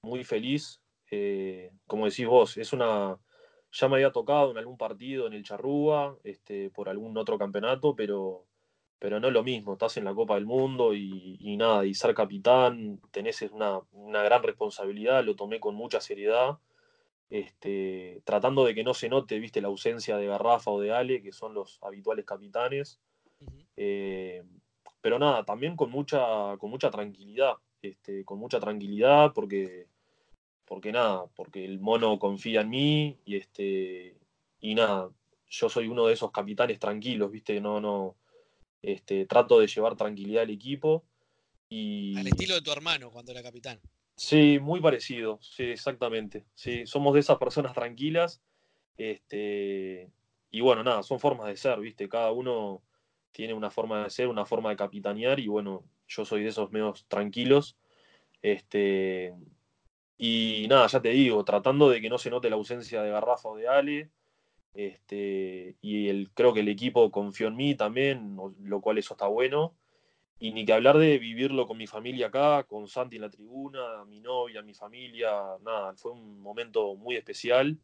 muy 0.04 0.24
feliz. 0.24 0.80
Eh, 1.10 1.72
como 1.88 2.06
decís 2.06 2.28
vos, 2.28 2.56
es 2.58 2.72
una 2.72 3.18
ya 3.72 3.88
me 3.88 3.96
había 3.96 4.12
tocado 4.12 4.52
en 4.52 4.58
algún 4.58 4.78
partido 4.78 5.28
en 5.28 5.34
el 5.34 5.44
Charrúa, 5.44 6.18
este, 6.24 6.70
por 6.70 6.90
algún 6.90 7.18
otro 7.18 7.38
campeonato, 7.38 7.96
pero, 7.96 8.46
pero 9.00 9.20
no 9.20 9.28
es 9.28 9.34
lo 9.34 9.44
mismo. 9.44 9.74
Estás 9.74 9.98
en 9.98 10.06
la 10.06 10.14
Copa 10.14 10.36
del 10.36 10.46
Mundo 10.46 10.94
y, 10.94 11.56
nada, 11.58 11.86
y 11.86 11.94
ser 11.94 12.14
capitán, 12.14 13.00
tenés 13.12 13.42
una, 13.44 13.80
una, 13.94 14.24
gran 14.24 14.44
responsabilidad, 14.44 15.24
lo 15.24 15.36
tomé 15.36 15.60
con 15.60 15.76
mucha 15.76 16.02
seriedad, 16.02 16.58
este, 17.30 18.22
tratando 18.26 18.66
de 18.66 18.76
que 18.76 18.84
no 18.84 18.94
se 18.94 19.08
note, 19.08 19.40
viste, 19.40 19.62
la 19.62 19.70
ausencia 19.70 20.18
de 20.18 20.28
Garrafa 20.28 20.72
o 20.72 20.82
de 20.82 20.92
Ale, 20.92 21.22
que 21.22 21.32
son 21.32 21.54
los 21.54 21.80
habituales 21.82 22.26
capitanes. 22.26 23.00
Eh, 23.78 24.44
pero 25.00 25.18
nada, 25.18 25.46
también 25.46 25.76
con 25.78 25.90
mucha, 25.90 26.58
con 26.58 26.70
mucha 26.70 26.92
tranquilidad, 26.92 27.54
este, 27.82 28.26
con 28.26 28.38
mucha 28.38 28.60
tranquilidad, 28.60 29.32
porque 29.34 29.88
porque 30.72 30.94
nada, 30.94 31.26
porque 31.36 31.66
el 31.66 31.82
mono 31.82 32.18
confía 32.18 32.62
en 32.62 32.70
mí 32.70 33.20
y 33.26 33.36
este 33.36 34.16
y 34.62 34.74
nada, 34.74 35.10
yo 35.50 35.68
soy 35.68 35.90
uno 35.90 36.08
de 36.08 36.14
esos 36.14 36.32
capitanes 36.32 36.80
tranquilos, 36.80 37.30
¿viste? 37.30 37.60
No 37.60 37.82
no 37.82 38.16
este 38.82 39.26
trato 39.26 39.60
de 39.60 39.68
llevar 39.68 39.98
tranquilidad 39.98 40.44
al 40.44 40.50
equipo 40.50 41.04
y 41.68 42.18
al 42.18 42.28
estilo 42.28 42.56
de 42.56 42.62
tu 42.62 42.72
hermano 42.72 43.12
cuando 43.12 43.34
era 43.34 43.44
capitán. 43.44 43.82
Sí, 44.16 44.60
muy 44.62 44.80
parecido, 44.80 45.40
sí, 45.42 45.64
exactamente. 45.64 46.46
Sí, 46.56 46.86
somos 46.86 47.16
de 47.16 47.20
esas 47.20 47.38
personas 47.38 47.74
tranquilas. 47.74 48.42
Este 48.96 50.10
y 50.52 50.62
bueno, 50.62 50.86
nada, 50.86 51.04
son 51.04 51.20
formas 51.20 51.48
de 51.48 51.58
ser, 51.58 51.82
¿viste? 51.82 52.08
Cada 52.08 52.32
uno 52.32 52.82
tiene 53.34 53.54
una 53.54 53.72
forma 53.72 54.06
de 54.06 54.10
ser, 54.10 54.30
una 54.30 54.46
forma 54.46 54.70
de 54.70 54.78
capitanear 54.78 55.38
y 55.42 55.48
bueno, 55.48 55.84
yo 56.08 56.24
soy 56.24 56.44
de 56.44 56.50
esos 56.50 56.72
medios 56.72 57.06
tranquilos. 57.10 57.76
Este, 58.42 59.36
y 60.24 60.68
nada, 60.70 60.86
ya 60.86 61.02
te 61.02 61.10
digo, 61.10 61.44
tratando 61.44 61.90
de 61.90 62.00
que 62.00 62.08
no 62.08 62.20
se 62.20 62.30
note 62.30 62.48
la 62.52 62.56
ausencia 62.56 63.02
de 63.02 63.10
Garrafa 63.10 63.50
o 63.50 63.56
de 63.56 63.68
Ale. 63.68 64.12
Este, 64.76 65.78
y 65.82 66.10
el, 66.10 66.30
creo 66.36 66.54
que 66.54 66.60
el 66.60 66.70
equipo 66.70 67.10
confió 67.10 67.48
en 67.48 67.56
mí 67.56 67.74
también, 67.74 68.38
lo 68.60 68.82
cual 68.82 69.00
eso 69.00 69.16
está 69.16 69.26
bueno. 69.26 69.76
Y 70.38 70.52
ni 70.54 70.64
que 70.64 70.74
hablar 70.74 71.00
de 71.00 71.18
vivirlo 71.18 71.66
con 71.66 71.80
mi 71.80 71.88
familia 71.88 72.28
acá, 72.28 72.66
con 72.66 72.88
Santi 72.88 73.16
en 73.16 73.24
la 73.24 73.32
tribuna, 73.32 74.06
mi 74.06 74.20
novia, 74.20 74.62
mi 74.62 74.76
familia, 74.76 75.32
nada, 75.64 75.96
fue 75.96 76.12
un 76.12 76.40
momento 76.40 76.96
muy 76.96 77.16
especial, 77.16 77.80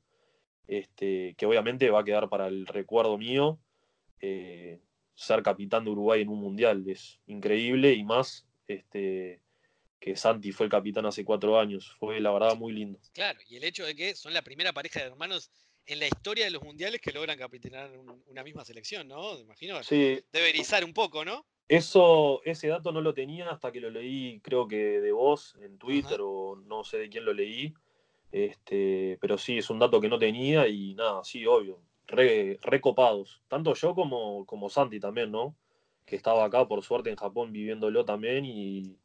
este, 0.67 1.33
que 1.39 1.45
obviamente 1.47 1.89
va 1.89 2.01
a 2.01 2.03
quedar 2.03 2.29
para 2.29 2.47
el 2.49 2.67
recuerdo 2.67 3.17
mío. 3.17 3.57
Eh, 4.21 4.79
ser 5.15 5.41
capitán 5.41 5.85
de 5.85 5.89
Uruguay 5.89 6.21
en 6.21 6.29
un 6.29 6.39
mundial 6.39 6.87
es 6.87 7.19
increíble 7.25 7.93
y 7.93 8.03
más 8.03 8.47
este, 8.67 9.41
que 9.99 10.15
Santi 10.15 10.51
fue 10.51 10.65
el 10.65 10.71
capitán 10.71 11.05
hace 11.05 11.25
cuatro 11.25 11.59
años. 11.59 11.95
Fue 11.99 12.19
la 12.19 12.31
verdad 12.31 12.55
muy 12.55 12.73
lindo. 12.73 12.99
Claro, 13.13 13.39
y 13.47 13.57
el 13.57 13.63
hecho 13.63 13.85
de 13.85 13.95
que 13.95 14.15
son 14.15 14.33
la 14.33 14.41
primera 14.41 14.73
pareja 14.73 14.99
de 14.99 15.07
hermanos 15.07 15.51
en 15.85 15.99
la 15.99 16.07
historia 16.07 16.45
de 16.45 16.51
los 16.51 16.63
mundiales 16.63 17.01
que 17.01 17.11
logran 17.11 17.37
capitanar 17.37 17.89
una 18.27 18.43
misma 18.43 18.65
selección, 18.65 19.07
¿no? 19.07 19.39
Imagino. 19.39 19.81
Sí. 19.83 20.21
Debe 20.31 20.49
erizar 20.49 20.83
un 20.83 20.93
poco, 20.93 21.23
¿no? 21.23 21.45
Eso, 21.69 22.41
ese 22.45 22.67
dato 22.67 22.91
no 22.91 23.01
lo 23.01 23.13
tenía 23.13 23.49
hasta 23.49 23.71
que 23.71 23.81
lo 23.81 23.89
leí, 23.89 24.39
creo 24.41 24.67
que 24.67 25.01
de 25.01 25.11
vos, 25.11 25.57
en 25.61 25.77
Twitter, 25.77 26.19
o 26.21 26.55
no 26.65 26.83
sé 26.83 26.97
de 26.97 27.09
quién 27.09 27.25
lo 27.25 27.33
leí. 27.33 27.73
Este, 28.31 29.17
pero 29.19 29.37
sí, 29.37 29.57
es 29.57 29.69
un 29.69 29.79
dato 29.79 29.99
que 29.99 30.09
no 30.09 30.19
tenía 30.19 30.67
y 30.67 30.93
nada, 30.95 31.23
sí, 31.23 31.45
obvio. 31.45 31.79
recopados. 32.07 33.41
Tanto 33.47 33.73
yo 33.73 33.95
como, 33.95 34.45
como 34.45 34.69
Santi 34.69 34.99
también, 34.99 35.31
¿no? 35.31 35.55
Que 36.05 36.15
estaba 36.15 36.45
acá, 36.45 36.67
por 36.67 36.83
suerte, 36.83 37.09
en 37.09 37.17
Japón 37.17 37.51
viviéndolo 37.51 38.05
también 38.05 38.45
y, 38.45 38.97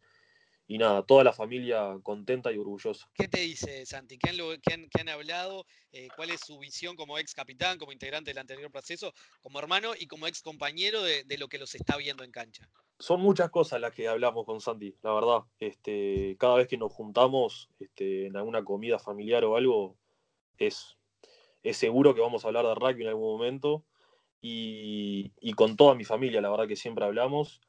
y 0.66 0.78
nada, 0.78 1.02
toda 1.02 1.24
la 1.24 1.32
familia 1.32 1.98
contenta 2.02 2.52
y 2.52 2.58
orgullosa. 2.58 3.08
¿Qué 3.14 3.28
te 3.28 3.40
dice 3.40 3.84
Santi? 3.84 4.18
¿Qué 4.18 4.30
han, 4.30 4.88
han, 4.98 5.08
hablado? 5.08 5.66
Eh, 5.92 6.08
¿Cuál 6.16 6.30
es 6.30 6.40
su 6.40 6.58
visión 6.58 6.96
como 6.96 7.18
ex 7.18 7.34
capitán, 7.34 7.78
como 7.78 7.92
integrante 7.92 8.30
del 8.30 8.38
anterior 8.38 8.70
proceso, 8.70 9.12
como 9.40 9.58
hermano 9.58 9.92
y 9.98 10.06
como 10.06 10.26
ex 10.26 10.40
compañero 10.40 11.02
de, 11.02 11.24
lo 11.38 11.48
que 11.48 11.58
los 11.58 11.74
está 11.74 11.96
viendo 11.96 12.24
en 12.24 12.30
cancha? 12.30 12.68
Son 12.98 13.20
muchas 13.20 13.50
cosas 13.50 13.80
las 13.80 13.92
que 13.92 14.06
hablamos 14.08 14.46
con 14.46 14.60
Santi, 14.60 14.94
la 15.02 15.12
verdad. 15.12 15.40
Este, 15.58 16.36
cada 16.38 16.54
vez 16.54 16.68
que 16.68 16.78
nos 16.78 16.92
juntamos 16.92 17.68
este, 17.80 18.26
en 18.26 18.36
alguna 18.36 18.64
comida 18.64 18.98
familiar 18.98 19.44
o 19.44 19.56
algo, 19.56 19.98
es, 20.58 20.96
es 21.62 21.76
seguro 21.76 22.14
que 22.14 22.20
vamos 22.20 22.44
a 22.44 22.48
hablar 22.48 22.64
de 22.64 22.74
rugby 22.74 23.02
en 23.02 23.08
algún 23.08 23.32
momento. 23.32 23.84
Y, 24.40 25.32
y 25.40 25.52
con 25.52 25.76
toda 25.76 25.94
mi 25.94 26.04
familia, 26.04 26.40
la 26.40 26.50
verdad 26.50 26.66
que 26.66 26.76
siempre 26.76 27.04
hablamos 27.04 27.60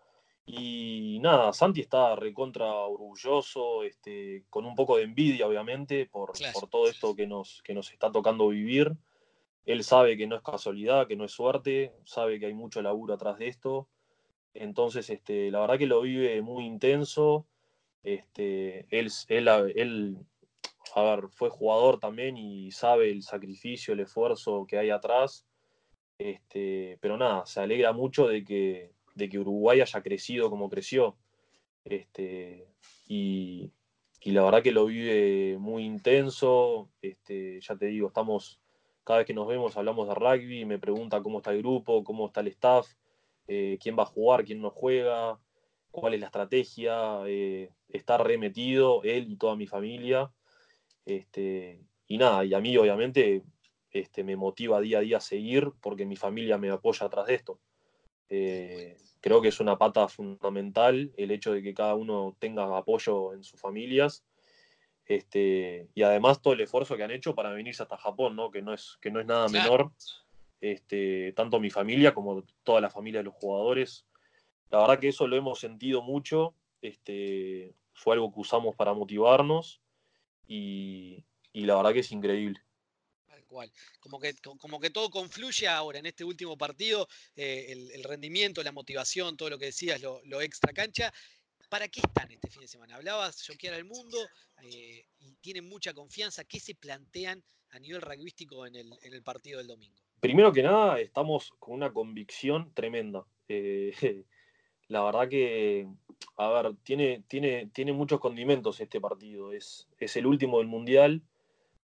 Y 0.46 1.20
nada, 1.22 1.54
Santi 1.54 1.82
está 1.82 2.16
recontra 2.16 2.66
orgulloso, 2.74 3.84
este, 3.84 4.44
con 4.50 4.66
un 4.66 4.76
poco 4.76 4.98
de 4.98 5.04
envidia, 5.04 5.48
obviamente, 5.48 6.06
por, 6.06 6.34
por 6.54 6.70
todo 6.70 6.90
esto 6.90 7.16
que 7.16 7.26
nos, 7.26 7.62
que 7.64 7.74
nos 7.74 7.92
está 7.92 8.12
tocando 8.12 8.50
vivir. 8.50 8.94
Él 9.66 9.84
sabe 9.86 10.18
que 10.18 10.28
no 10.28 10.36
es 10.36 10.42
casualidad, 10.42 11.08
que 11.08 11.16
no 11.16 11.24
es 11.24 11.32
suerte, 11.32 11.94
sabe 12.04 12.40
que 12.40 12.48
hay 12.48 12.54
mucho 12.54 12.82
laburo 12.82 13.14
atrás 13.14 13.38
de 13.38 13.48
esto. 13.48 13.88
Entonces, 14.54 15.10
este, 15.10 15.50
la 15.50 15.62
verdad 15.62 15.78
que 15.78 15.88
lo 15.88 16.02
vive 16.02 16.42
muy 16.42 16.66
intenso. 16.66 17.48
Este, 18.04 18.86
él, 18.90 19.10
él, 19.30 19.48
él, 19.76 20.18
a 20.94 21.02
ver, 21.04 21.30
fue 21.30 21.50
jugador 21.50 22.00
también 22.00 22.36
y 22.36 22.70
sabe 22.72 23.10
el 23.10 23.24
sacrificio, 23.24 23.94
el 23.94 24.02
esfuerzo 24.02 24.66
que 24.68 24.78
hay 24.78 24.90
atrás. 24.90 25.48
Este, 26.18 26.98
pero 27.02 27.18
nada, 27.18 27.46
se 27.46 27.62
alegra 27.62 27.94
mucho 27.94 28.28
de 28.28 28.44
que, 28.44 28.92
de 29.16 29.30
que 29.30 29.40
Uruguay 29.40 29.82
haya 29.82 30.02
crecido 30.02 30.50
como 30.50 30.70
creció. 30.70 31.18
Este, 31.84 32.68
y, 33.08 33.72
la 34.26 34.44
verdad 34.44 34.64
que 34.64 34.72
lo 34.72 34.86
vive 34.86 35.58
muy 35.60 35.84
intenso. 35.86 36.90
Este, 37.02 37.60
ya 37.62 37.76
te 37.76 37.88
digo, 37.88 38.08
estamos, 38.08 38.62
cada 39.04 39.20
vez 39.20 39.28
que 39.28 39.34
nos 39.34 39.48
vemos 39.48 39.76
hablamos 39.78 40.08
de 40.08 40.16
rugby, 40.16 40.66
me 40.66 40.80
pregunta 40.80 41.22
cómo 41.22 41.40
está 41.40 41.52
el 41.52 41.60
grupo, 41.60 42.04
cómo 42.04 42.28
está 42.28 42.42
el 42.42 42.48
staff, 42.48 42.88
eh, 43.48 43.78
quién 43.82 43.98
va 43.98 44.04
a 44.04 44.08
jugar, 44.08 44.46
quién 44.46 44.62
no 44.62 44.70
juega, 44.70 45.40
cuál 45.92 46.14
es 46.14 46.20
la 46.22 46.28
estrategia. 46.28 47.22
Eh, 47.28 47.70
está 47.90 48.18
remetido 48.18 49.04
él 49.04 49.32
y 49.32 49.36
toda 49.36 49.56
mi 49.56 49.68
familia. 49.68 50.32
Este, 51.06 51.82
y 52.08 52.18
nada, 52.18 52.46
y 52.46 52.54
a 52.54 52.62
mí 52.62 52.76
obviamente 52.78 53.44
este, 53.92 54.24
me 54.24 54.36
motiva 54.36 54.82
día 54.82 55.00
a 55.00 55.02
día 55.02 55.18
a 55.18 55.22
seguir 55.22 55.72
porque 55.82 56.06
mi 56.06 56.16
familia 56.16 56.58
me 56.58 56.70
apoya 56.70 57.06
atrás 57.06 57.28
de 57.28 57.36
esto. 57.36 57.60
Eh, 58.36 58.98
creo 59.22 59.44
que 59.44 59.50
es 59.50 59.60
una 59.60 59.78
pata 59.78 60.08
fundamental 60.08 61.14
el 61.18 61.30
hecho 61.30 61.54
de 61.54 61.62
que 61.62 61.76
cada 61.76 61.94
uno 61.94 62.36
tenga 62.40 62.76
apoyo 62.76 63.32
en 63.34 63.44
sus 63.44 63.60
familias. 63.62 64.26
Este, 65.06 65.88
y 65.94 66.02
además 66.02 66.42
todo 66.42 66.56
el 66.56 66.62
esfuerzo 66.62 66.98
que 66.98 67.04
han 67.04 67.12
hecho 67.12 67.36
para 67.36 67.52
venirse 67.52 67.84
hasta 67.84 67.96
Japón, 67.96 68.36
¿no? 68.36 68.50
que, 68.50 68.64
no 68.64 68.74
es, 68.74 68.98
que 69.02 69.12
no 69.12 69.20
es 69.20 69.28
nada 69.28 69.50
menor. 69.50 69.92
Este, 70.62 71.32
tanto 71.34 71.60
mi 71.60 71.70
familia 71.70 72.16
como 72.16 72.44
toda 72.64 72.82
la 72.82 72.90
familia 72.90 73.20
de 73.20 73.26
los 73.26 73.36
jugadores. 73.36 74.08
La 74.72 74.80
verdad 74.80 74.98
que 74.98 75.10
eso 75.10 75.28
lo 75.28 75.36
hemos 75.36 75.60
sentido 75.60 76.02
mucho. 76.02 76.56
Este, 76.82 77.76
fue 77.94 78.16
algo 78.16 78.34
que 78.34 78.40
usamos 78.40 78.76
para 78.76 78.96
motivarnos 78.96 79.80
y, 80.48 81.24
y 81.52 81.66
la 81.68 81.76
verdad 81.76 81.94
que 81.94 82.00
es 82.00 82.12
increíble. 82.12 82.60
Como 84.00 84.20
que, 84.20 84.34
como 84.60 84.80
que 84.80 84.90
todo 84.90 85.10
confluye 85.10 85.68
ahora 85.68 86.00
en 86.00 86.06
este 86.06 86.24
último 86.24 86.58
partido, 86.58 87.08
eh, 87.36 87.90
el, 87.94 88.04
rendimiento, 88.04 88.64
la 88.64 88.72
motivación, 88.72 89.38
todo 89.38 89.50
lo 89.50 89.60
que 89.60 89.66
decías, 89.66 90.02
lo, 90.02 90.42
extra 90.42 90.74
cancha. 90.74 91.14
¿Para 91.70 91.88
qué 91.88 92.02
están 92.02 92.32
este 92.32 92.50
fin 92.50 92.62
de 92.62 92.68
semana? 92.68 92.96
Hablabas, 92.96 93.48
quiero 93.58 93.76
al 93.76 93.86
mundo 93.86 94.18
eh, 94.62 95.06
y 95.20 95.36
tienen 95.42 95.68
mucha 95.68 95.94
confianza. 95.94 96.44
¿Qué 96.44 96.60
se 96.60 96.76
plantean 96.76 97.44
a 97.72 97.80
nivel 97.80 98.02
rugbyístico 98.02 98.68
en 98.68 98.76
el, 98.76 98.94
en 99.02 99.14
el 99.14 99.24
partido 99.24 99.58
del 99.58 99.68
domingo? 99.68 100.00
Primero 100.20 100.54
que 100.54 100.64
nada, 100.64 101.00
estamos 101.00 101.52
con 101.60 101.74
una 101.74 101.92
convicción 101.92 102.72
tremenda. 102.74 103.26
Eh, 103.50 103.92
la 104.88 105.04
verdad 105.04 105.28
que, 105.28 105.88
a 106.38 106.50
ver, 106.50 106.76
tiene, 106.84 107.24
tiene, 107.28 107.68
tiene 107.74 107.92
muchos 107.92 108.20
condimentos 108.20 108.80
este 108.80 109.02
partido. 109.02 109.52
Es, 109.52 109.88
es 110.00 110.16
el 110.16 110.26
último 110.26 110.60
del 110.60 110.68
Mundial 110.68 111.24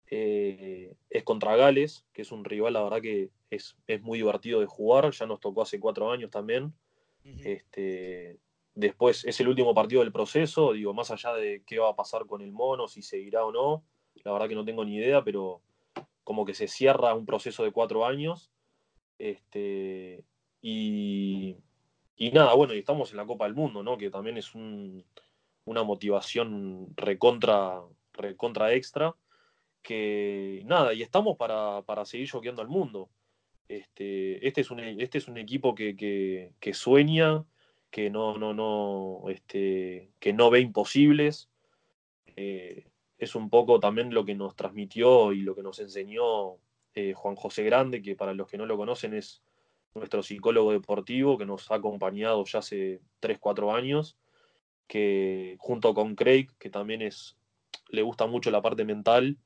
eh, 0.10 0.96
es 1.10 1.24
contra 1.24 1.56
Gales, 1.56 2.06
que 2.14 2.22
es 2.22 2.32
un 2.32 2.46
rival, 2.46 2.74
la 2.74 2.84
verdad 2.84 3.02
que 3.02 3.30
es, 3.50 3.76
muy 4.02 4.20
divertido 4.20 4.60
de 4.60 4.66
jugar, 4.66 5.12
ya 5.12 5.26
nos 5.26 5.40
tocó 5.40 5.62
hace 5.62 5.80
cuatro 5.80 6.12
años 6.12 6.32
también. 6.32 6.74
este, 7.44 8.40
después 8.74 9.26
es 9.26 9.40
el 9.42 9.50
último 9.50 9.74
partido 9.74 10.02
del 10.02 10.14
proceso, 10.14 10.74
digo, 10.74 10.94
más 10.94 11.12
allá 11.12 11.34
de 11.34 11.64
qué 11.66 11.80
va 11.80 11.90
a 11.90 11.96
pasar 11.96 12.26
con 12.26 12.42
el 12.42 12.52
mono, 12.52 12.88
si 12.88 13.02
seguirá 13.02 13.44
o 13.44 13.52
no, 13.52 13.84
la 14.24 14.32
verdad 14.32 14.48
que 14.48 14.56
no 14.56 14.66
tengo 14.66 14.86
ni 14.86 14.96
idea, 14.96 15.24
pero 15.24 15.62
como 16.24 16.46
que 16.46 16.54
se 16.54 16.68
cierra 16.68 17.14
un 17.14 17.26
proceso 17.26 17.64
de 17.64 17.72
cuatro 17.72 18.06
años. 18.06 18.52
Este, 19.18 20.24
y, 20.62 21.58
y 22.16 22.32
nada, 22.32 22.54
bueno, 22.54 22.74
y 22.74 22.80
estamos 22.80 23.12
en 23.12 23.18
la 23.18 23.26
Copa 23.26 23.46
del 23.46 23.56
Mundo, 23.56 23.84
¿no? 23.84 23.98
Que 23.98 24.10
también 24.10 24.38
es 24.38 24.54
una 24.54 25.84
motivación 25.84 26.94
recontra, 26.96 27.82
recontra 28.14 28.74
extra 28.74 29.16
que 29.82 30.62
nada, 30.66 30.94
y 30.94 31.02
estamos 31.02 31.38
para, 31.38 31.84
seguir 32.06 32.28
choqueando 32.28 32.62
al 32.62 32.68
mundo. 32.68 33.10
Este, 33.68 34.46
este, 34.48 34.62
es, 34.62 34.72
un, 34.72 34.80
este 34.80 35.18
es 35.18 35.28
un 35.28 35.38
equipo 35.38 35.76
que, 35.76 36.52
sueña, 36.74 37.46
que 37.90 38.10
no, 38.10 38.38
no, 38.38 38.54
no, 38.54 39.30
este, 39.30 40.12
que 40.20 40.34
no 40.34 40.50
ve 40.50 40.60
imposibles. 40.60 41.50
Eh, 42.36 42.88
es 43.18 43.36
un 43.36 43.50
poco 43.50 43.80
también 43.80 44.14
lo 44.14 44.26
que 44.26 44.36
nos 44.36 44.56
transmitió 44.56 45.34
y 45.34 45.42
lo 45.42 45.56
que 45.56 45.64
nos 45.64 45.80
enseñó 45.80 46.58
eh, 46.94 47.14
Juan 47.14 47.36
José 47.36 47.64
Grande, 47.64 48.02
que 48.02 48.16
para 48.16 48.34
los 48.34 48.48
que 48.48 48.58
no 48.58 48.66
lo 48.66 48.78
conocen 48.78 49.14
es 49.14 49.42
nuestro 49.94 50.24
psicólogo 50.24 50.72
deportivo 50.72 51.38
que 51.38 51.46
nos 51.46 51.70
ha 51.72 51.76
acompañado 51.76 52.44
ya 52.46 52.60
hace 52.60 53.02
3, 53.20 53.40
4 53.40 53.76
años, 53.76 54.18
que 54.88 55.56
junto 55.60 55.94
con 55.94 56.16
Craig, 56.16 56.48
que 56.60 56.70
también 56.70 57.02
es, 57.02 57.38
le 57.90 58.02
gusta 58.02 58.28
mucho 58.28 58.52
la 58.52 58.62
parte 58.62 58.86
mental, 58.86 59.38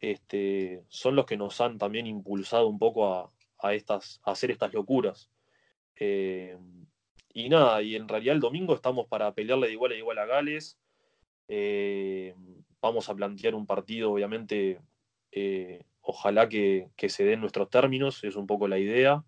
este, 0.00 0.84
son 0.88 1.16
los 1.16 1.26
que 1.26 1.36
nos 1.36 1.60
han 1.60 1.78
también 1.78 2.06
impulsado 2.06 2.68
un 2.68 2.78
poco 2.78 3.32
a, 3.58 3.74
estas, 3.74 4.20
hacer 4.24 4.50
estas 4.50 4.72
locuras. 4.72 5.30
Eh, 5.96 6.56
y 7.32 7.48
nada, 7.48 7.82
y 7.82 7.96
en 7.96 8.08
realidad 8.08 8.34
el 8.34 8.40
domingo 8.40 8.74
estamos 8.74 9.06
para 9.08 9.32
pelearle 9.34 9.68
de 9.68 9.72
igual 9.72 9.92
a 9.92 9.96
igual 9.96 10.18
a 10.18 10.26
Gales. 10.26 10.78
Eh, 11.48 12.34
vamos 12.80 13.08
a 13.08 13.14
plantear 13.14 13.54
un 13.54 13.66
partido, 13.66 14.12
obviamente, 14.12 14.80
eh, 15.32 15.84
ojalá 16.00 16.48
que, 16.48 16.90
se 17.08 17.24
den 17.24 17.40
nuestros 17.40 17.70
términos, 17.70 18.22
es 18.24 18.36
un 18.36 18.46
poco 18.46 18.68
la 18.68 18.78
idea. 18.78 19.24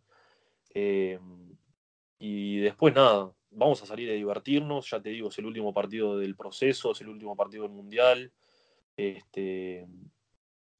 y 2.20 2.58
después 2.58 2.94
nada, 2.94 3.32
vamos 3.50 3.82
a 3.82 3.86
salir 3.86 4.10
a 4.10 4.14
divertirnos, 4.14 4.90
ya 4.90 5.00
te 5.00 5.10
digo, 5.10 5.28
es 5.28 5.38
el 5.38 5.46
último 5.46 5.72
partido 5.72 6.18
del 6.18 6.36
proceso, 6.36 6.92
es 6.92 7.00
el 7.00 7.08
último 7.08 7.36
partido 7.36 7.64
del 7.64 7.72
Mundial. 7.72 8.32
Este, 8.96 9.86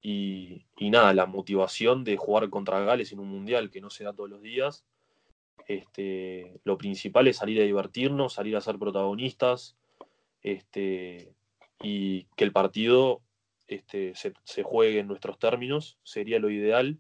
y, 0.01 0.65
nada, 0.79 1.13
la 1.13 1.27
motivación 1.27 2.05
de 2.05 2.17
jugar 2.17 2.49
contra 2.51 2.81
Gales 2.81 3.13
en 3.13 3.21
un 3.21 3.29
mundial 3.29 3.71
que 3.71 3.81
no 3.81 3.91
se 3.91 4.05
da 4.05 4.13
todos 4.13 4.31
los 4.31 4.43
días. 4.43 4.85
Este, 5.67 6.61
lo 6.65 6.79
principal 6.79 7.27
es 7.29 7.39
salir 7.39 7.61
a 7.61 7.65
divertirnos, 7.65 8.35
salir 8.35 8.57
a 8.57 8.61
ser 8.61 8.79
protagonistas 8.79 9.77
este, 10.43 11.35
y 11.83 12.25
que 12.37 12.45
el 12.45 12.53
partido 12.53 13.23
este, 13.67 14.15
se, 14.15 14.33
se, 14.45 14.63
juegue 14.63 15.01
en 15.01 15.09
nuestros 15.09 15.39
términos, 15.39 15.99
sería 16.05 16.39
lo 16.39 16.49
ideal. 16.51 16.99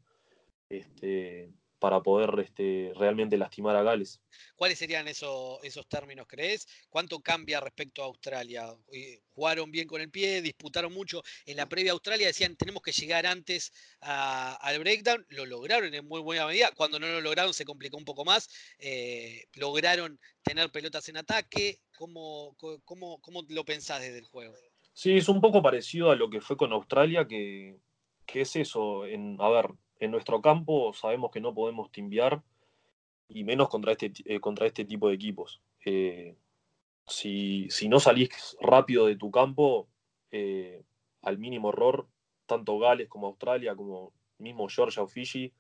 Este, 0.69 1.51
para 1.79 2.01
poder 2.01 2.31
este, 2.41 2.93
realmente 2.97 3.37
lastimar 3.37 3.77
a 3.77 3.83
Gales. 3.83 4.21
¿Cuáles 4.57 4.79
serían 4.79 5.07
esos, 5.09 5.63
esos 5.63 5.87
términos, 5.89 6.27
crees? 6.29 6.67
¿Cuánto 6.89 7.21
cambia 7.21 7.61
respecto 7.61 8.03
a 8.03 8.07
Australia? 8.07 8.67
Eh, 8.93 9.21
¿Jugaron 9.31 9.71
bien 9.71 9.87
con 9.87 10.01
el 10.01 10.11
pie? 10.11 10.43
¿Disputaron 10.43 10.93
mucho? 10.93 11.23
En 11.47 11.57
la 11.57 11.69
previa 11.69 11.93
Australia 11.93 12.27
decían 12.27 12.57
tenemos 12.57 12.83
que 12.83 12.93
llegar 12.93 13.27
antes 13.27 13.73
al 14.01 14.79
breakdown. 14.81 15.25
Lo 15.29 15.47
lograron 15.47 15.95
en 15.95 16.07
muy 16.07 16.21
buena 16.21 16.47
medida. 16.47 16.73
Cuando 16.73 16.99
no 16.99 17.07
lo 17.07 17.21
lograron 17.21 17.55
se 17.55 17.65
complicó 17.65 17.97
un 17.97 18.05
poco 18.05 18.25
más. 18.25 18.49
Eh, 18.79 19.45
lograron 19.55 20.19
tener 20.43 20.71
pelotas 20.71 21.09
en 21.09 21.19
ataque. 21.19 21.79
¿Cómo, 21.97 22.57
cómo, 22.85 23.21
cómo 23.21 23.45
lo 23.49 23.65
pensás 23.65 24.01
desde 24.01 24.19
el 24.19 24.27
juego? 24.27 24.55
Sí, 24.93 25.17
es 25.17 25.29
un 25.29 25.41
poco 25.41 25.63
parecido 25.63 26.11
a 26.11 26.17
lo 26.17 26.29
que 26.29 26.41
fue 26.41 26.57
con 26.57 26.73
Australia, 26.73 27.27
que, 27.29 27.77
que 28.27 28.41
es 28.41 28.57
eso. 28.57 29.07
En, 29.07 29.37
a 29.41 29.49
ver, 29.49 29.67
en 30.01 30.11
nuestro 30.11 30.41
campo 30.41 30.93
sabemos 30.93 31.31
que 31.31 31.41
no 31.41 31.55
podemos 31.55 31.91
timbiar 31.91 32.43
y 33.29 33.45
menos 33.45 33.69
contra 33.69 33.93
este, 33.93 34.13
eh, 34.25 34.41
contra 34.41 34.67
este 34.67 34.85
tipo 34.85 35.09
de 35.09 35.15
equipos. 35.15 35.61
Eh, 35.85 36.37
si, 37.07 37.69
no 37.89 38.01
salís 38.01 38.57
rápido 38.61 39.07
de 39.07 39.17
tu 39.17 39.31
campo, 39.31 39.89
eh, 40.31 40.83
al 41.23 41.39
mínimo 41.39 41.71
error, 41.71 42.07
tanto 42.47 42.79
Gales 42.79 43.09
como 43.09 43.27
Australia, 43.27 43.77
como 43.77 44.13
mismo 44.39 44.69
Georgia 44.69 45.03
o 45.03 45.09
Fiji, 45.09 45.53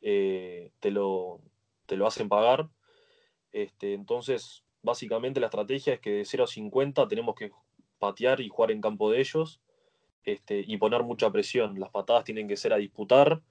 te, 0.00 0.90
lo, 0.90 1.40
te 1.86 1.96
lo 1.96 2.06
hacen 2.06 2.28
pagar. 2.28 2.68
Este, 3.52 3.94
entonces, 3.94 4.64
básicamente 4.82 5.40
la 5.40 5.46
estrategia 5.46 5.94
es 5.94 6.00
que 6.00 6.10
de 6.10 6.24
0 6.24 6.44
a 6.44 6.46
50 6.46 7.08
tenemos 7.08 7.34
que 7.34 7.52
patear 7.98 8.40
y 8.40 8.48
jugar 8.48 8.70
en 8.70 8.80
campo 8.80 9.10
de 9.10 9.20
ellos 9.20 9.60
este, 10.24 10.64
y 10.66 10.76
poner 10.78 11.02
mucha 11.02 11.30
presión. 11.30 11.78
Las 11.78 11.90
patadas 11.90 12.24
tienen 12.24 12.48
que 12.48 12.56
ser 12.56 12.72
a 12.72 12.78
disputar 12.78 13.42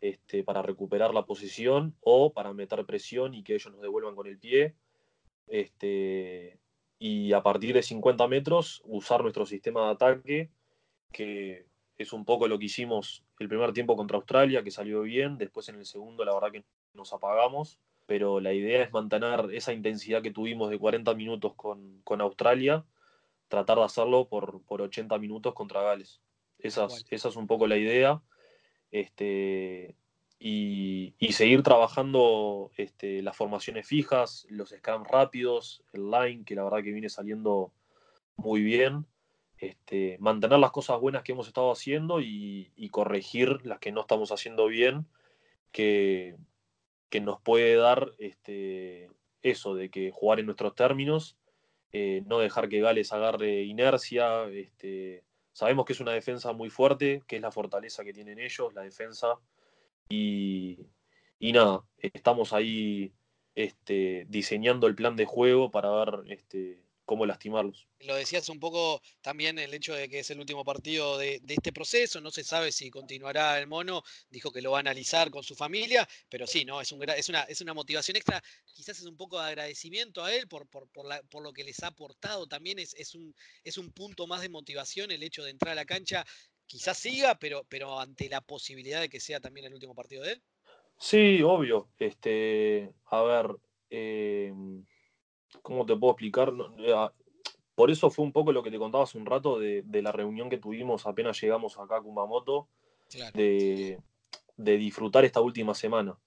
este, 0.00 0.44
para 0.44 0.62
recuperar 0.62 1.12
la 1.12 1.26
posición 1.26 1.96
o 2.00 2.32
para 2.32 2.52
meter 2.52 2.84
presión 2.86 3.34
y 3.34 3.42
que 3.42 3.54
ellos 3.54 3.72
nos 3.72 3.82
devuelvan 3.82 4.14
con 4.14 4.26
el 4.26 4.38
pie. 4.38 4.74
Este, 5.46 6.58
y 6.98 7.32
a 7.32 7.42
partir 7.42 7.74
de 7.74 7.82
50 7.82 8.26
metros 8.28 8.82
usar 8.84 9.22
nuestro 9.22 9.46
sistema 9.46 9.86
de 9.86 9.92
ataque, 9.92 10.50
que 11.12 11.66
es 11.96 12.12
un 12.12 12.24
poco 12.24 12.46
lo 12.48 12.58
que 12.58 12.66
hicimos 12.66 13.24
el 13.38 13.48
primer 13.48 13.72
tiempo 13.72 13.96
contra 13.96 14.16
Australia, 14.16 14.62
que 14.62 14.70
salió 14.70 15.02
bien, 15.02 15.38
después 15.38 15.68
en 15.68 15.76
el 15.76 15.86
segundo 15.86 16.24
la 16.24 16.34
verdad 16.34 16.52
que 16.52 16.64
nos 16.94 17.12
apagamos. 17.12 17.78
pero 18.06 18.40
la 18.40 18.54
idea 18.54 18.82
es 18.82 18.92
mantener 18.92 19.52
esa 19.52 19.72
intensidad 19.74 20.22
que 20.22 20.30
tuvimos 20.30 20.70
de 20.70 20.78
40 20.78 21.12
minutos 21.14 21.54
con, 21.54 22.02
Australia, 22.20 22.84
tratar 23.48 23.78
de 23.78 23.84
hacerlo 23.84 24.28
por, 24.28 24.62
por 24.62 24.80
80 24.80 25.18
minutos 25.18 25.54
contra 25.54 25.82
Gales. 25.82 26.22
Esa, 26.58 26.86
esa 27.10 27.28
es 27.28 27.36
un 27.36 27.46
poco 27.46 27.66
la 27.66 27.76
idea. 27.76 28.22
Este, 28.90 29.94
y, 30.38 31.14
seguir 31.32 31.62
trabajando 31.62 32.70
este, 32.76 33.22
las 33.22 33.36
formaciones 33.36 33.86
fijas, 33.86 34.46
los 34.50 34.70
scams 34.70 35.08
rápidos, 35.08 35.82
el 35.92 36.10
line, 36.10 36.44
que 36.44 36.54
la 36.54 36.64
verdad 36.64 36.82
que 36.82 36.92
viene 36.92 37.08
saliendo 37.08 37.72
muy 38.36 38.62
bien. 38.62 39.06
Este, 39.58 40.16
mantener 40.20 40.58
las 40.60 40.70
cosas 40.70 41.00
buenas 41.00 41.24
que 41.24 41.32
hemos 41.32 41.48
estado 41.48 41.72
haciendo 41.72 42.20
y, 42.20 42.70
corregir 42.90 43.64
las 43.64 43.78
que 43.80 43.92
no 43.92 44.02
estamos 44.02 44.32
haciendo 44.32 44.66
bien, 44.66 45.06
que, 45.72 46.36
que 47.10 47.20
nos 47.20 47.40
puede 47.40 47.74
dar 47.76 48.12
este, 48.18 49.10
eso 49.42 49.74
de 49.74 49.90
que 49.90 50.10
jugar 50.10 50.40
en 50.40 50.46
nuestros 50.46 50.74
términos, 50.74 51.36
eh, 51.92 52.22
no 52.26 52.38
dejar 52.38 52.68
que 52.68 52.80
Gales 52.80 53.12
agarre 53.12 53.62
inercia. 53.62 54.44
Este, 54.44 55.24
sabemos 55.52 55.84
que 55.84 55.92
es 55.92 56.00
una 56.00 56.12
defensa 56.12 56.52
muy 56.52 56.70
fuerte, 56.70 57.22
que 57.26 57.36
es 57.36 57.42
la 57.42 57.50
fortaleza 57.50 58.04
que 58.04 58.12
tienen 58.12 58.38
ellos, 58.38 58.74
la 58.74 58.82
defensa. 58.82 59.34
Y, 60.08 60.86
y 61.38 61.52
nada, 61.52 61.84
estamos 61.98 62.52
ahí 62.52 63.12
este, 63.54 64.26
diseñando 64.28 64.86
el 64.86 64.94
plan 64.94 65.16
de 65.16 65.26
juego 65.26 65.70
para 65.70 65.90
ver 65.90 66.22
este, 66.28 66.82
cómo 67.08 67.24
lastimarlos. 67.24 67.88
Lo 68.00 68.16
decías 68.16 68.50
un 68.50 68.60
poco 68.60 69.00
también 69.22 69.58
el 69.58 69.72
hecho 69.72 69.94
de 69.94 70.10
que 70.10 70.18
es 70.18 70.30
el 70.30 70.38
último 70.38 70.62
partido 70.62 71.16
de, 71.16 71.40
este 71.48 71.72
proceso, 71.72 72.20
no 72.20 72.30
se 72.30 72.44
sabe 72.44 72.70
si 72.70 72.90
continuará 72.90 73.58
el 73.58 73.66
mono, 73.66 74.02
dijo 74.28 74.52
que 74.52 74.60
lo 74.60 74.72
va 74.72 74.76
a 74.76 74.80
analizar 74.80 75.30
con 75.30 75.42
su 75.42 75.54
familia, 75.54 76.06
pero 76.28 76.46
sí, 76.46 76.66
¿no? 76.66 76.82
Es, 76.82 76.92
un, 76.92 77.02
es, 77.08 77.28
una, 77.30 77.44
es 77.44 77.62
una 77.62 77.72
motivación 77.72 78.18
extra, 78.18 78.42
quizás 78.74 78.98
es 78.98 79.06
un 79.06 79.16
poco 79.16 79.40
de 79.40 79.48
agradecimiento 79.48 80.22
a 80.22 80.34
él 80.34 80.48
por, 80.48 80.68
por, 80.68 80.86
por, 80.90 81.42
lo 81.42 81.52
que 81.54 81.64
les 81.64 81.82
ha 81.82 81.86
aportado, 81.86 82.46
también 82.46 82.78
es, 82.78 82.92
es, 82.92 83.14
un, 83.14 83.34
es 83.64 83.78
un 83.78 83.90
punto 83.90 84.26
más 84.26 84.42
de 84.42 84.50
motivación 84.50 85.10
el 85.10 85.22
hecho 85.22 85.42
de 85.42 85.50
entrar 85.50 85.72
a 85.72 85.76
la 85.76 85.86
cancha, 85.86 86.26
quizás 86.66 86.98
siga, 86.98 87.38
pero, 87.38 87.64
pero 87.70 87.98
ante 87.98 88.28
la 88.28 88.42
posibilidad 88.42 89.00
de 89.00 89.08
que 89.08 89.18
sea 89.18 89.40
también 89.40 89.64
el 89.64 89.72
último 89.72 89.94
partido 89.94 90.24
de 90.24 90.32
él. 90.32 90.42
Sí, 90.98 91.42
obvio. 91.42 91.88
Este, 91.98 92.92
a 93.06 93.22
ver, 93.22 93.56
eh, 93.88 94.52
¿cómo 95.62 95.86
te 95.86 95.96
puedo 95.96 96.12
explicar? 96.12 96.52
Eh, 96.78 96.92
ah, 96.94 97.12
por 97.74 97.90
eso 97.90 98.10
fue 98.10 98.24
un 98.24 98.32
poco 98.32 98.52
lo 98.52 98.62
que 98.62 98.70
te 98.70 98.78
contaba 98.78 99.04
hace 99.04 99.18
un 99.18 99.26
rato 99.26 99.58
de, 99.58 99.84
la 100.02 100.10
reunión 100.10 100.50
que 100.50 100.58
tuvimos 100.58 101.06
apenas 101.06 101.40
llegamos 101.40 101.78
acá 101.78 101.98
a 101.98 102.00
Kumamoto, 102.00 102.68
de, 103.34 104.00
disfrutar 104.56 105.24
esta 105.24 105.40
última 105.40 105.74
semana. 105.74 106.18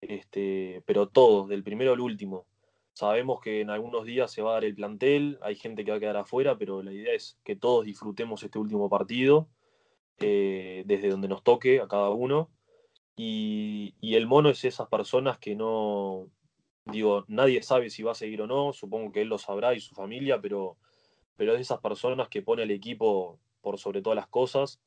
Este, 0.00 0.82
pero 0.86 1.08
todos, 1.08 1.48
del 1.48 1.62
primero 1.62 1.92
al 1.92 2.00
último. 2.00 2.46
Sabemos 2.94 3.40
que 3.40 3.60
en 3.60 3.70
algunos 3.70 4.04
días 4.04 4.30
se 4.30 4.40
va 4.40 4.52
a 4.52 4.54
dar 4.54 4.64
el 4.64 4.74
plantel, 4.74 5.38
hay 5.42 5.56
gente 5.56 5.84
que 5.84 5.90
va 5.90 5.96
a 5.98 6.00
quedar 6.00 6.16
afuera, 6.16 6.56
pero 6.56 6.82
la 6.82 6.92
idea 6.92 7.12
es 7.12 7.38
que 7.44 7.56
todos 7.56 7.84
disfrutemos 7.84 8.42
este 8.42 8.58
último 8.58 8.88
partido, 8.88 9.48
eh, 10.20 10.84
desde 10.86 11.10
donde 11.10 11.28
nos 11.28 11.42
toque 11.42 11.80
a 11.80 11.88
cada 11.88 12.10
uno. 12.10 12.50
Y, 13.16 13.94
y, 14.00 14.14
el 14.14 14.26
mono 14.26 14.48
es 14.48 14.64
esas 14.64 14.88
personas 14.88 15.38
que 15.38 15.54
no, 15.54 16.30
Digo, 16.86 17.24
nadie 17.28 17.62
sabe 17.62 17.88
si 17.88 18.02
va 18.02 18.12
a 18.12 18.14
seguir 18.14 18.42
o 18.42 18.46
no, 18.46 18.72
supongo 18.72 19.10
que 19.10 19.22
él 19.22 19.28
lo 19.28 19.38
sabrá 19.38 19.74
y 19.74 19.80
su 19.80 19.94
familia, 19.94 20.40
pero, 20.40 20.76
pero 21.36 21.52
es 21.52 21.58
de 21.58 21.62
esas 21.62 21.80
personas 21.80 22.28
que 22.28 22.42
pone 22.42 22.62
al 22.62 22.70
equipo 22.70 23.38
por 23.62 23.78
sobre 23.78 24.02
todas 24.02 24.16
las 24.16 24.28
cosas. 24.28 24.80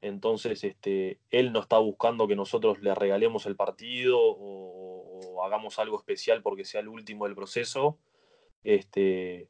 Entonces, 0.00 0.62
este, 0.64 1.18
él 1.30 1.52
no 1.52 1.60
está 1.60 1.78
buscando 1.78 2.28
que 2.28 2.36
nosotros 2.36 2.80
le 2.80 2.94
regalemos 2.94 3.46
el 3.46 3.56
partido 3.56 4.18
o, 4.20 5.42
hagamos 5.44 5.78
algo 5.78 5.98
especial 5.98 6.42
porque 6.42 6.64
sea 6.64 6.80
el 6.80 6.88
último 6.88 7.24
del 7.24 7.34
proceso. 7.34 7.98
Este, 8.62 9.48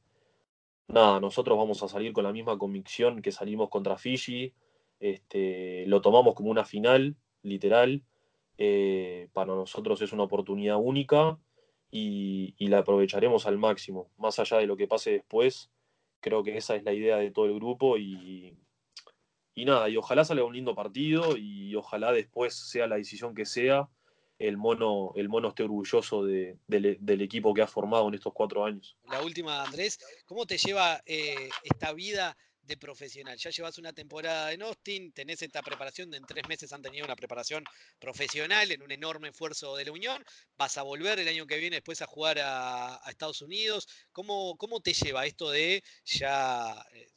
nada, 0.89 1.21
nosotros 1.21 1.59
vamos 1.59 1.83
a 1.83 1.89
salir 1.89 2.13
con 2.13 2.25
la 2.25 2.33
misma 2.33 2.59
convicción 2.59 3.23
que 3.23 3.33
salimos 3.33 3.69
contra 3.69 3.99
Fiji. 3.99 4.55
Este, 5.01 5.85
lo 5.87 6.01
tomamos 6.01 6.35
como 6.35 6.51
una 6.51 6.65
final, 6.65 7.17
literal. 7.43 8.03
Eh, 8.57 9.29
para 9.33 9.55
nosotros 9.55 10.01
es 10.03 10.13
una 10.13 10.25
oportunidad 10.25 10.77
única 10.77 11.39
y, 11.91 12.55
la 12.69 12.79
aprovecharemos 12.79 13.47
al 13.47 13.59
máximo. 13.59 14.11
Más 14.17 14.39
allá 14.39 14.59
de 14.59 14.67
lo 14.67 14.77
que 14.77 14.87
pase 14.87 15.11
después, 15.11 15.71
creo 16.21 16.43
que 16.43 16.57
esa 16.57 16.77
es 16.77 16.85
la 16.85 16.93
idea 16.93 17.17
de 17.17 17.31
todo 17.31 17.47
el 17.47 17.55
grupo 17.55 17.99
y, 17.99 18.57
y 19.55 19.65
nada, 19.65 19.89
y 19.89 19.97
ojalá 19.97 20.25
salga 20.25 20.45
un 20.45 20.55
lindo 20.55 20.75
partido 20.75 21.37
y 21.37 21.75
ojalá 21.75 22.13
después 22.13 22.55
sea 22.55 22.87
la 22.87 22.97
decisión 22.97 23.35
que 23.35 23.45
sea, 23.45 23.89
el 24.39 24.57
mono, 24.57 25.13
el 25.17 25.29
mono 25.29 25.49
esté 25.49 25.65
orgulloso 25.65 26.25
de, 26.25 26.57
del 26.67 27.21
equipo 27.21 27.53
que 27.53 27.61
ha 27.61 27.67
formado 27.67 28.09
en 28.09 28.15
estos 28.15 28.33
cuatro 28.33 28.65
años. 28.65 28.97
La 29.11 29.23
última, 29.23 29.63
Andrés, 29.63 29.99
¿cómo 30.25 30.47
te 30.47 30.57
lleva 30.57 31.03
eh, 31.05 31.51
esta 31.63 31.93
vida 31.93 32.37
de 32.71 32.77
profesional. 32.77 33.37
Ya 33.37 33.51
llevas 33.51 33.79
una 33.79 33.93
temporada 33.93 34.53
en 34.53 34.63
Austin, 34.63 35.13
tenés 35.13 35.43
esta 35.43 35.61
preparación, 35.61 36.15
en 36.15 36.23
tres 36.23 36.49
meses 36.49 36.73
han 36.73 36.81
tenido 36.81 37.05
una 37.05 37.17
preparación 37.17 37.65
profesional 37.99 38.71
en 38.71 38.81
un 38.81 38.93
enorme 38.93 39.29
esfuerzo 39.29 39.77
de 39.77 39.85
la 39.85 39.93
Unión, 39.93 40.25
vas 40.57 40.79
a 40.79 40.83
volver 40.83 41.19
el 41.19 41.27
año 41.27 41.47
que 41.47 41.59
viene 41.59 41.77
después 41.77 42.01
a 42.01 42.07
jugar 42.07 42.39
a, 42.41 43.01
Estados 43.11 43.43
Unidos. 43.43 43.89
¿Cómo, 44.13 44.57
¿Cómo, 44.57 44.81
te 44.81 44.93
lleva 44.93 45.27
esto 45.27 45.51
de 45.51 45.83
ya... 46.05 46.75
Eh, 46.95 47.09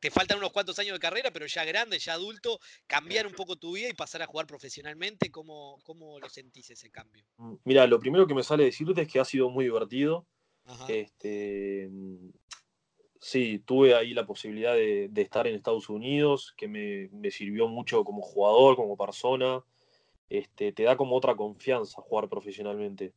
te 0.00 0.10
faltan 0.10 0.38
unos 0.38 0.52
cuantos 0.52 0.78
años 0.78 0.94
de 0.94 1.00
carrera, 1.00 1.30
pero 1.30 1.44
ya 1.46 1.62
grande, 1.64 1.98
ya 1.98 2.14
adulto, 2.14 2.58
cambiar 2.86 3.26
un 3.26 3.34
poco 3.34 3.56
tu 3.56 3.74
vida 3.74 3.88
y 3.88 3.92
pasar 3.92 4.22
a 4.22 4.26
jugar 4.26 4.46
profesionalmente, 4.46 5.30
¿cómo, 5.30 5.78
cómo 5.82 6.18
lo 6.18 6.30
sentís 6.30 6.70
ese 6.70 6.88
cambio? 6.90 7.22
Mm, 7.36 7.56
mira, 7.64 7.86
lo 7.86 8.00
primero 8.00 8.26
que 8.26 8.34
me 8.34 8.42
sale 8.42 8.64
decirte 8.64 9.02
es 9.02 9.12
que 9.12 9.20
ha 9.20 9.26
sido 9.26 9.50
muy 9.50 9.64
divertido. 9.64 10.26
Este, 10.88 11.90
Sí, 13.26 13.58
tuve 13.60 13.94
ahí 13.94 14.12
la 14.12 14.26
posibilidad 14.26 14.74
de, 14.74 15.10
estar 15.16 15.46
en 15.46 15.54
Estados 15.54 15.88
Unidos, 15.88 16.52
que 16.58 16.68
me, 16.68 17.30
sirvió 17.30 17.68
mucho 17.68 18.04
como 18.04 18.20
jugador, 18.20 18.76
como 18.76 18.98
persona. 18.98 19.64
Este, 20.28 20.72
te 20.72 20.82
da 20.82 20.98
como 20.98 21.16
otra 21.16 21.34
confianza 21.34 22.02
jugar 22.02 22.28
profesionalmente. 22.28 23.14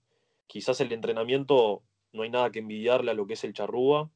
Quizás 0.47 0.79
el 0.79 0.93
entrenamiento 0.93 1.83
no 2.13 2.23
hay 2.23 2.29
nada 2.29 2.51
que 2.51 2.59
envidiarle 2.59 3.11
a 3.11 3.15
lo 3.15 3.27
que 3.27 3.33
es 3.33 3.43
el 3.43 3.51
charrúa, 3.51 4.09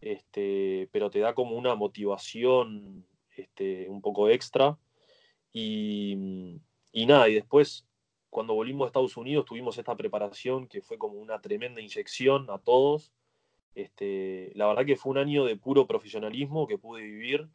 este, 0.00 0.88
pero 0.92 1.10
te 1.10 1.18
da 1.18 1.34
como 1.34 1.56
una 1.56 1.74
motivación 1.74 3.06
este, 3.36 3.86
un 3.90 4.00
poco 4.00 4.30
extra. 4.30 4.78
Y, 5.52 6.58
y 6.90 7.04
nada, 7.04 7.28
y 7.28 7.34
después 7.34 7.86
cuando 8.30 8.54
volvimos 8.54 8.86
a 8.86 8.88
Estados 8.88 9.18
Unidos 9.18 9.44
tuvimos 9.44 9.76
esta 9.76 9.94
preparación 9.94 10.68
que 10.68 10.80
fue 10.80 10.96
como 10.96 11.18
una 11.18 11.42
tremenda 11.42 11.82
inyección 11.82 12.48
a 12.48 12.58
todos 12.58 13.12
este, 13.74 14.52
la 14.54 14.66
verdad 14.66 14.86
que 14.86 14.96
fue 14.96 15.10
un 15.10 15.18
año 15.18 15.44
de 15.44 15.56
puro 15.56 15.86
profesionalismo 15.86 16.66
que 16.66 16.78
pude 16.78 17.02
vivir 17.02 17.48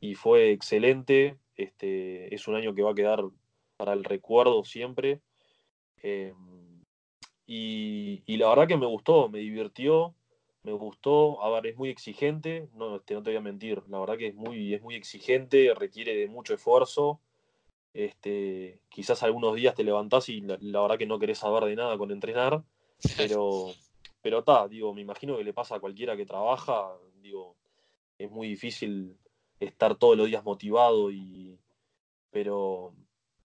y 0.00 0.14
fue 0.14 0.52
excelente. 0.52 1.36
Este, 1.56 2.34
es 2.34 2.48
un 2.48 2.56
año 2.56 2.74
que 2.74 2.82
va 2.82 2.92
a 2.92 2.94
quedar 2.94 3.24
para 3.76 3.92
el 3.92 4.04
recuerdo 4.04 4.64
siempre. 4.64 5.20
Em, 6.02 6.82
y, 7.46 8.36
la 8.36 8.48
verdad 8.48 8.68
que 8.68 8.76
me 8.76 8.86
gustó, 8.86 9.28
me 9.28 9.38
divirtió, 9.40 10.14
me 10.62 10.72
gustó. 10.72 11.42
A 11.42 11.50
ver, 11.50 11.66
es 11.66 11.76
muy 11.76 11.90
exigente, 11.90 12.68
no, 12.74 12.96
este, 12.96 13.14
no 13.14 13.22
te 13.22 13.30
voy 13.30 13.36
a 13.36 13.40
mentir. 13.40 13.82
La 13.88 14.00
verdad 14.00 14.16
que 14.16 14.28
es 14.28 14.34
muy, 14.34 14.74
es 14.74 14.82
muy 14.82 14.94
exigente, 14.94 15.74
requiere 15.74 16.16
de 16.16 16.28
mucho 16.28 16.54
esfuerzo. 16.54 17.20
Este, 17.92 18.80
quizás 18.90 19.22
algunos 19.22 19.54
días 19.54 19.74
te 19.74 19.84
levantás 19.84 20.28
y 20.28 20.42
la, 20.42 20.58
la 20.60 20.82
verdad 20.82 20.98
que 20.98 21.06
no 21.06 21.18
querés 21.18 21.38
saber 21.38 21.64
de 21.64 21.76
nada 21.76 21.96
con 21.96 22.10
entrenar, 22.10 22.62
pero, 23.16 23.72
pero 24.26 24.40
está, 24.40 24.66
digo, 24.66 24.92
me 24.92 25.02
imagino 25.02 25.36
que 25.36 25.44
le 25.44 25.52
pasa 25.52 25.76
a 25.76 25.78
cualquiera 25.78 26.16
que 26.16 26.26
trabaja, 26.26 26.90
digo, 27.22 27.54
es 28.18 28.28
muy 28.28 28.48
difícil 28.48 29.16
estar 29.60 29.94
todos 29.94 30.16
los 30.16 30.26
días 30.26 30.42
motivado 30.42 31.12
y 31.12 31.60
pero 32.32 32.92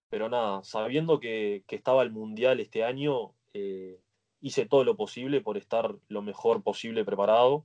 pero 0.08 0.28
nada, 0.28 0.64
sabiendo 0.64 1.20
que, 1.20 1.62
estaba 1.68 2.02
el 2.02 2.10
mundial 2.10 2.58
este 2.58 2.82
año, 2.82 3.32
eh, 3.54 4.00
hice 4.40 4.66
todo 4.66 4.82
lo 4.82 4.96
posible 4.96 5.40
por 5.40 5.56
estar 5.56 5.94
lo 6.08 6.20
mejor 6.20 6.64
posible 6.64 7.04
preparado. 7.04 7.64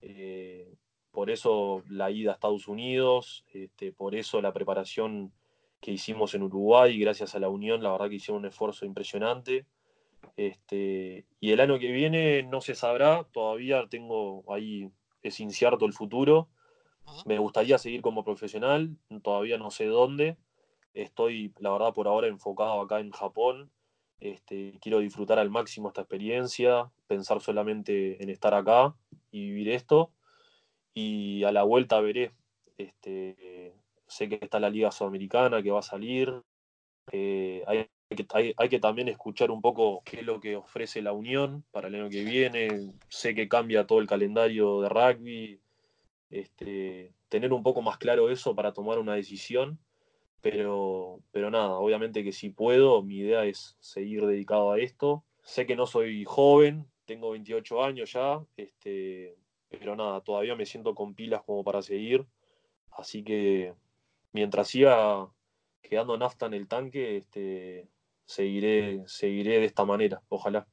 Eh, 0.00 0.72
por 1.10 1.28
eso 1.30 1.82
la 1.88 2.12
ida 2.12 2.30
a 2.30 2.34
Estados 2.34 2.68
Unidos, 2.68 3.44
este, 3.52 3.90
por 3.92 4.14
eso 4.14 4.40
la 4.40 4.52
preparación 4.52 5.32
que 5.80 5.90
hicimos 5.90 6.32
en 6.36 6.44
Uruguay, 6.44 6.96
gracias 6.96 7.34
a 7.34 7.40
la 7.40 7.48
Unión, 7.48 7.82
la 7.82 7.90
verdad 7.90 8.08
que 8.08 8.14
hicieron 8.14 8.42
un 8.42 8.48
esfuerzo 8.48 8.86
impresionante. 8.86 9.66
Este, 10.36 11.26
y 11.40 11.52
el 11.52 11.60
año 11.60 11.78
que 11.78 11.92
viene 11.92 12.42
no 12.42 12.60
se 12.60 12.74
sabrá, 12.74 13.24
todavía 13.32 13.86
tengo 13.88 14.44
ahí, 14.52 14.90
es 15.22 15.40
incierto 15.40 15.86
el 15.86 15.92
futuro. 15.92 16.48
Me 17.26 17.38
gustaría 17.38 17.78
seguir 17.78 18.00
como 18.00 18.24
profesional, 18.24 18.96
todavía 19.22 19.58
no 19.58 19.70
sé 19.70 19.86
dónde. 19.86 20.36
Estoy, 20.94 21.52
la 21.58 21.70
verdad, 21.70 21.92
por 21.92 22.06
ahora 22.06 22.28
enfocado 22.28 22.80
acá 22.80 23.00
en 23.00 23.10
Japón. 23.10 23.70
Este, 24.20 24.78
quiero 24.80 25.00
disfrutar 25.00 25.38
al 25.38 25.50
máximo 25.50 25.88
esta 25.88 26.02
experiencia, 26.02 26.90
pensar 27.08 27.40
solamente 27.40 28.22
en 28.22 28.30
estar 28.30 28.54
acá 28.54 28.94
y 29.30 29.46
vivir 29.46 29.70
esto. 29.70 30.12
Y 30.94 31.42
a 31.44 31.52
la 31.52 31.64
vuelta 31.64 32.00
veré. 32.00 32.32
Este, 32.78 33.74
sé 34.06 34.28
que 34.28 34.38
está 34.40 34.60
la 34.60 34.70
Liga 34.70 34.92
Sudamericana 34.92 35.62
que 35.62 35.70
va 35.70 35.80
a 35.80 35.82
salir. 35.82 36.42
Eh, 37.10 37.64
hay 37.66 37.88
hay, 38.34 38.68
que 38.68 38.78
también 38.78 39.08
escuchar 39.08 39.50
un 39.50 39.60
poco 39.60 40.02
qué 40.04 40.20
es 40.20 40.26
lo 40.26 40.40
que 40.40 40.56
ofrece 40.56 41.02
la 41.02 41.12
Unión 41.12 41.64
para 41.70 41.88
el 41.88 41.94
año 41.94 42.10
que 42.10 42.24
viene. 42.24 42.92
Sé 43.08 43.34
que 43.34 43.48
cambia 43.48 43.86
todo 43.86 43.98
el 44.00 44.06
calendario 44.06 44.80
de 44.80 44.88
rugby. 44.88 45.60
Este, 46.30 47.12
tener 47.28 47.52
un 47.52 47.62
poco 47.62 47.82
más 47.82 47.98
claro 47.98 48.30
eso 48.30 48.54
para 48.54 48.72
tomar 48.72 48.98
una 48.98 49.14
decisión. 49.14 49.78
Pero, 50.40 51.20
pero 51.30 51.50
nada, 51.50 51.78
obviamente 51.78 52.24
que 52.24 52.32
si 52.32 52.50
puedo, 52.50 53.02
mi 53.02 53.18
idea 53.18 53.44
es 53.44 53.76
seguir 53.80 54.26
dedicado 54.26 54.72
a 54.72 54.78
esto. 54.78 55.24
Sé 55.42 55.66
que 55.66 55.76
no 55.76 55.86
soy 55.86 56.24
joven, 56.24 56.86
tengo 57.04 57.30
28 57.30 57.84
años 57.84 58.12
ya, 58.12 58.44
este, 58.56 59.36
pero 59.68 59.94
nada, 59.96 60.20
todavía 60.20 60.56
me 60.56 60.66
siento 60.66 60.94
con 60.94 61.14
pilas 61.14 61.42
como 61.42 61.62
para 61.62 61.80
seguir. 61.82 62.26
Así 62.90 63.22
que 63.22 63.74
mientras 64.32 64.68
siga 64.68 65.28
quedando 65.80 66.16
nafta 66.16 66.46
en 66.46 66.54
el 66.54 66.68
tanque, 66.68 67.18
este, 67.18 67.86
seguiré, 68.32 69.02
seguiré 69.06 69.60
de 69.60 69.66
esta 69.66 69.84
manera, 69.84 70.22
ojalá. 70.28 70.66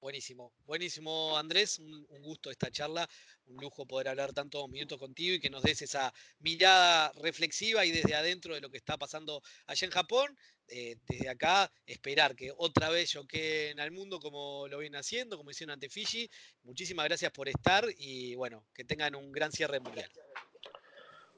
Buenísimo, 0.00 0.52
buenísimo 0.66 1.38
Andrés, 1.38 1.78
un, 1.78 2.06
gusto 2.20 2.50
esta 2.50 2.70
charla, 2.70 3.08
un 3.46 3.56
lujo 3.56 3.86
poder 3.86 4.08
hablar 4.08 4.34
tantos 4.34 4.68
minutos 4.68 4.98
contigo 4.98 5.34
y 5.34 5.40
que 5.40 5.48
nos 5.48 5.62
des 5.62 5.80
esa 5.80 6.12
mirada 6.40 7.10
reflexiva 7.22 7.86
y 7.86 7.90
desde 7.90 8.14
adentro 8.14 8.54
de 8.54 8.60
lo 8.60 8.68
que 8.68 8.76
está 8.76 8.98
pasando 8.98 9.40
allá 9.66 9.86
en 9.86 9.90
Japón. 9.90 10.36
Eh, 10.68 10.96
desde 11.08 11.30
acá, 11.30 11.70
esperar 11.86 12.36
que 12.36 12.52
otra 12.56 12.90
vez 12.90 13.12
yo 13.12 13.26
quede 13.26 13.72
al 13.80 13.92
mundo 13.92 14.20
como 14.20 14.68
lo 14.68 14.78
vienen 14.78 15.00
haciendo, 15.00 15.38
como 15.38 15.50
hicieron 15.50 15.72
ante 15.72 15.88
Fiji. 15.88 16.28
Muchísimas 16.64 17.06
gracias 17.06 17.32
por 17.32 17.48
estar 17.48 17.86
y 17.96 18.34
bueno, 18.34 18.66
que 18.74 18.84
tengan 18.84 19.14
un 19.14 19.32
gran 19.32 19.52
cierre 19.52 19.80
mundial. 19.80 20.10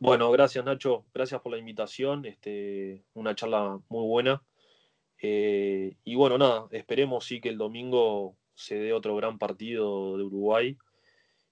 Bueno, 0.00 0.30
gracias 0.32 0.64
Nacho, 0.64 1.06
gracias 1.14 1.40
por 1.40 1.52
la 1.52 1.58
invitación, 1.58 2.26
este, 2.26 3.04
una 3.14 3.36
charla 3.36 3.80
muy 3.88 4.06
buena. 4.08 4.42
Eh, 5.22 5.96
y 6.04 6.14
bueno, 6.14 6.38
nada, 6.38 6.66
esperemos 6.70 7.24
sí 7.24 7.40
que 7.40 7.48
el 7.48 7.58
domingo 7.58 8.36
se 8.54 8.76
dé 8.76 8.92
otro 8.92 9.16
gran 9.16 9.38
partido 9.38 10.16
de 10.16 10.24
Uruguay 10.24 10.76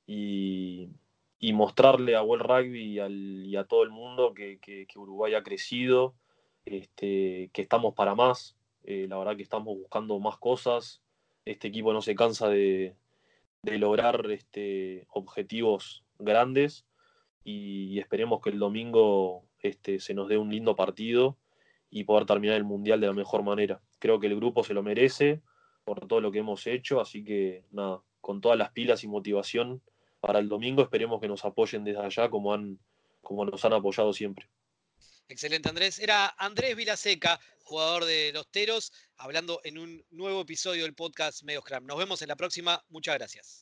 y, 0.07 0.91
mostrarle 1.53 2.17
a 2.17 2.23
World 2.23 2.47
Rugby 2.47 3.01
y, 3.01 3.57
a 3.57 3.65
todo 3.65 3.83
el 3.83 3.91
mundo 3.91 4.33
que, 4.35 4.87
Uruguay 4.97 5.35
ha 5.35 5.43
crecido, 5.43 6.15
este, 6.65 7.51
que 7.53 7.63
estamos 7.63 7.95
para 7.95 8.15
más. 8.15 8.57
Eh, 8.85 9.07
la 9.09 9.19
verdad 9.19 9.37
que 9.37 9.43
estamos 9.43 9.77
buscando 9.77 10.19
más 10.19 10.39
cosas. 10.39 11.03
Este 11.45 11.69
equipo 11.69 11.93
no 11.93 12.03
se 12.03 12.15
cansa 12.15 12.49
de, 12.49 12.97
lograr 13.63 14.31
este, 14.31 15.07
objetivos 15.11 16.05
grandes 16.19 16.87
y, 17.45 17.99
esperemos 17.99 18.41
que 18.41 18.51
el 18.51 18.59
domingo 18.59 19.45
este, 19.61 20.01
se 20.01 20.15
nos 20.15 20.29
dé 20.29 20.39
un 20.39 20.51
lindo 20.51 20.77
partido 20.77 21.37
y 21.95 22.03
poder 22.03 22.27
terminar 22.27 22.57
el 22.57 22.65
Mundial 22.65 23.01
de 23.01 23.07
la 23.07 23.13
mejor 23.13 23.45
manera. 23.45 23.81
Creo 24.01 24.19
que 24.19 24.27
el 24.27 24.35
grupo 24.35 24.65
se 24.65 24.75
lo 24.75 24.83
merece 24.83 25.43
por 25.85 26.09
todo 26.09 26.21
lo 26.21 26.33
que 26.33 26.41
hemos 26.41 26.67
hecho, 26.67 27.01
así 27.01 27.23
que 27.23 27.63
nada, 27.71 28.03
con 28.21 28.41
todas 28.41 28.59
las 28.59 28.73
pilas 28.73 29.05
y 29.05 29.07
motivación 29.07 29.81
para 30.19 30.41
el 30.41 30.49
domingo, 30.49 30.83
esperemos 30.83 31.21
que 31.21 31.29
nos 31.29 31.45
apoyen 31.45 31.85
desde 31.85 32.01
allá 32.01 32.29
como, 32.31 32.53
han, 32.53 32.81
como 33.23 33.45
nos 33.45 33.65
han 33.65 33.75
apoyado 33.75 34.13
siempre. 34.13 34.49
Excelente, 35.29 35.69
Andrés. 35.69 36.01
Era 36.01 36.35
Andrés 36.37 36.75
Vilaseca, 36.75 37.39
jugador 37.63 38.07
de 38.07 38.33
los 38.33 38.51
Teros, 38.51 38.93
hablando 39.17 39.61
en 39.63 39.79
un 39.79 40.05
nuevo 40.11 40.41
episodio 40.41 40.83
del 40.83 40.95
podcast 40.95 41.45
Medios 41.45 41.63
Nos 41.83 41.97
vemos 41.97 42.23
en 42.23 42.29
la 42.29 42.35
próxima. 42.35 42.85
Muchas 42.89 43.15
gracias. 43.15 43.61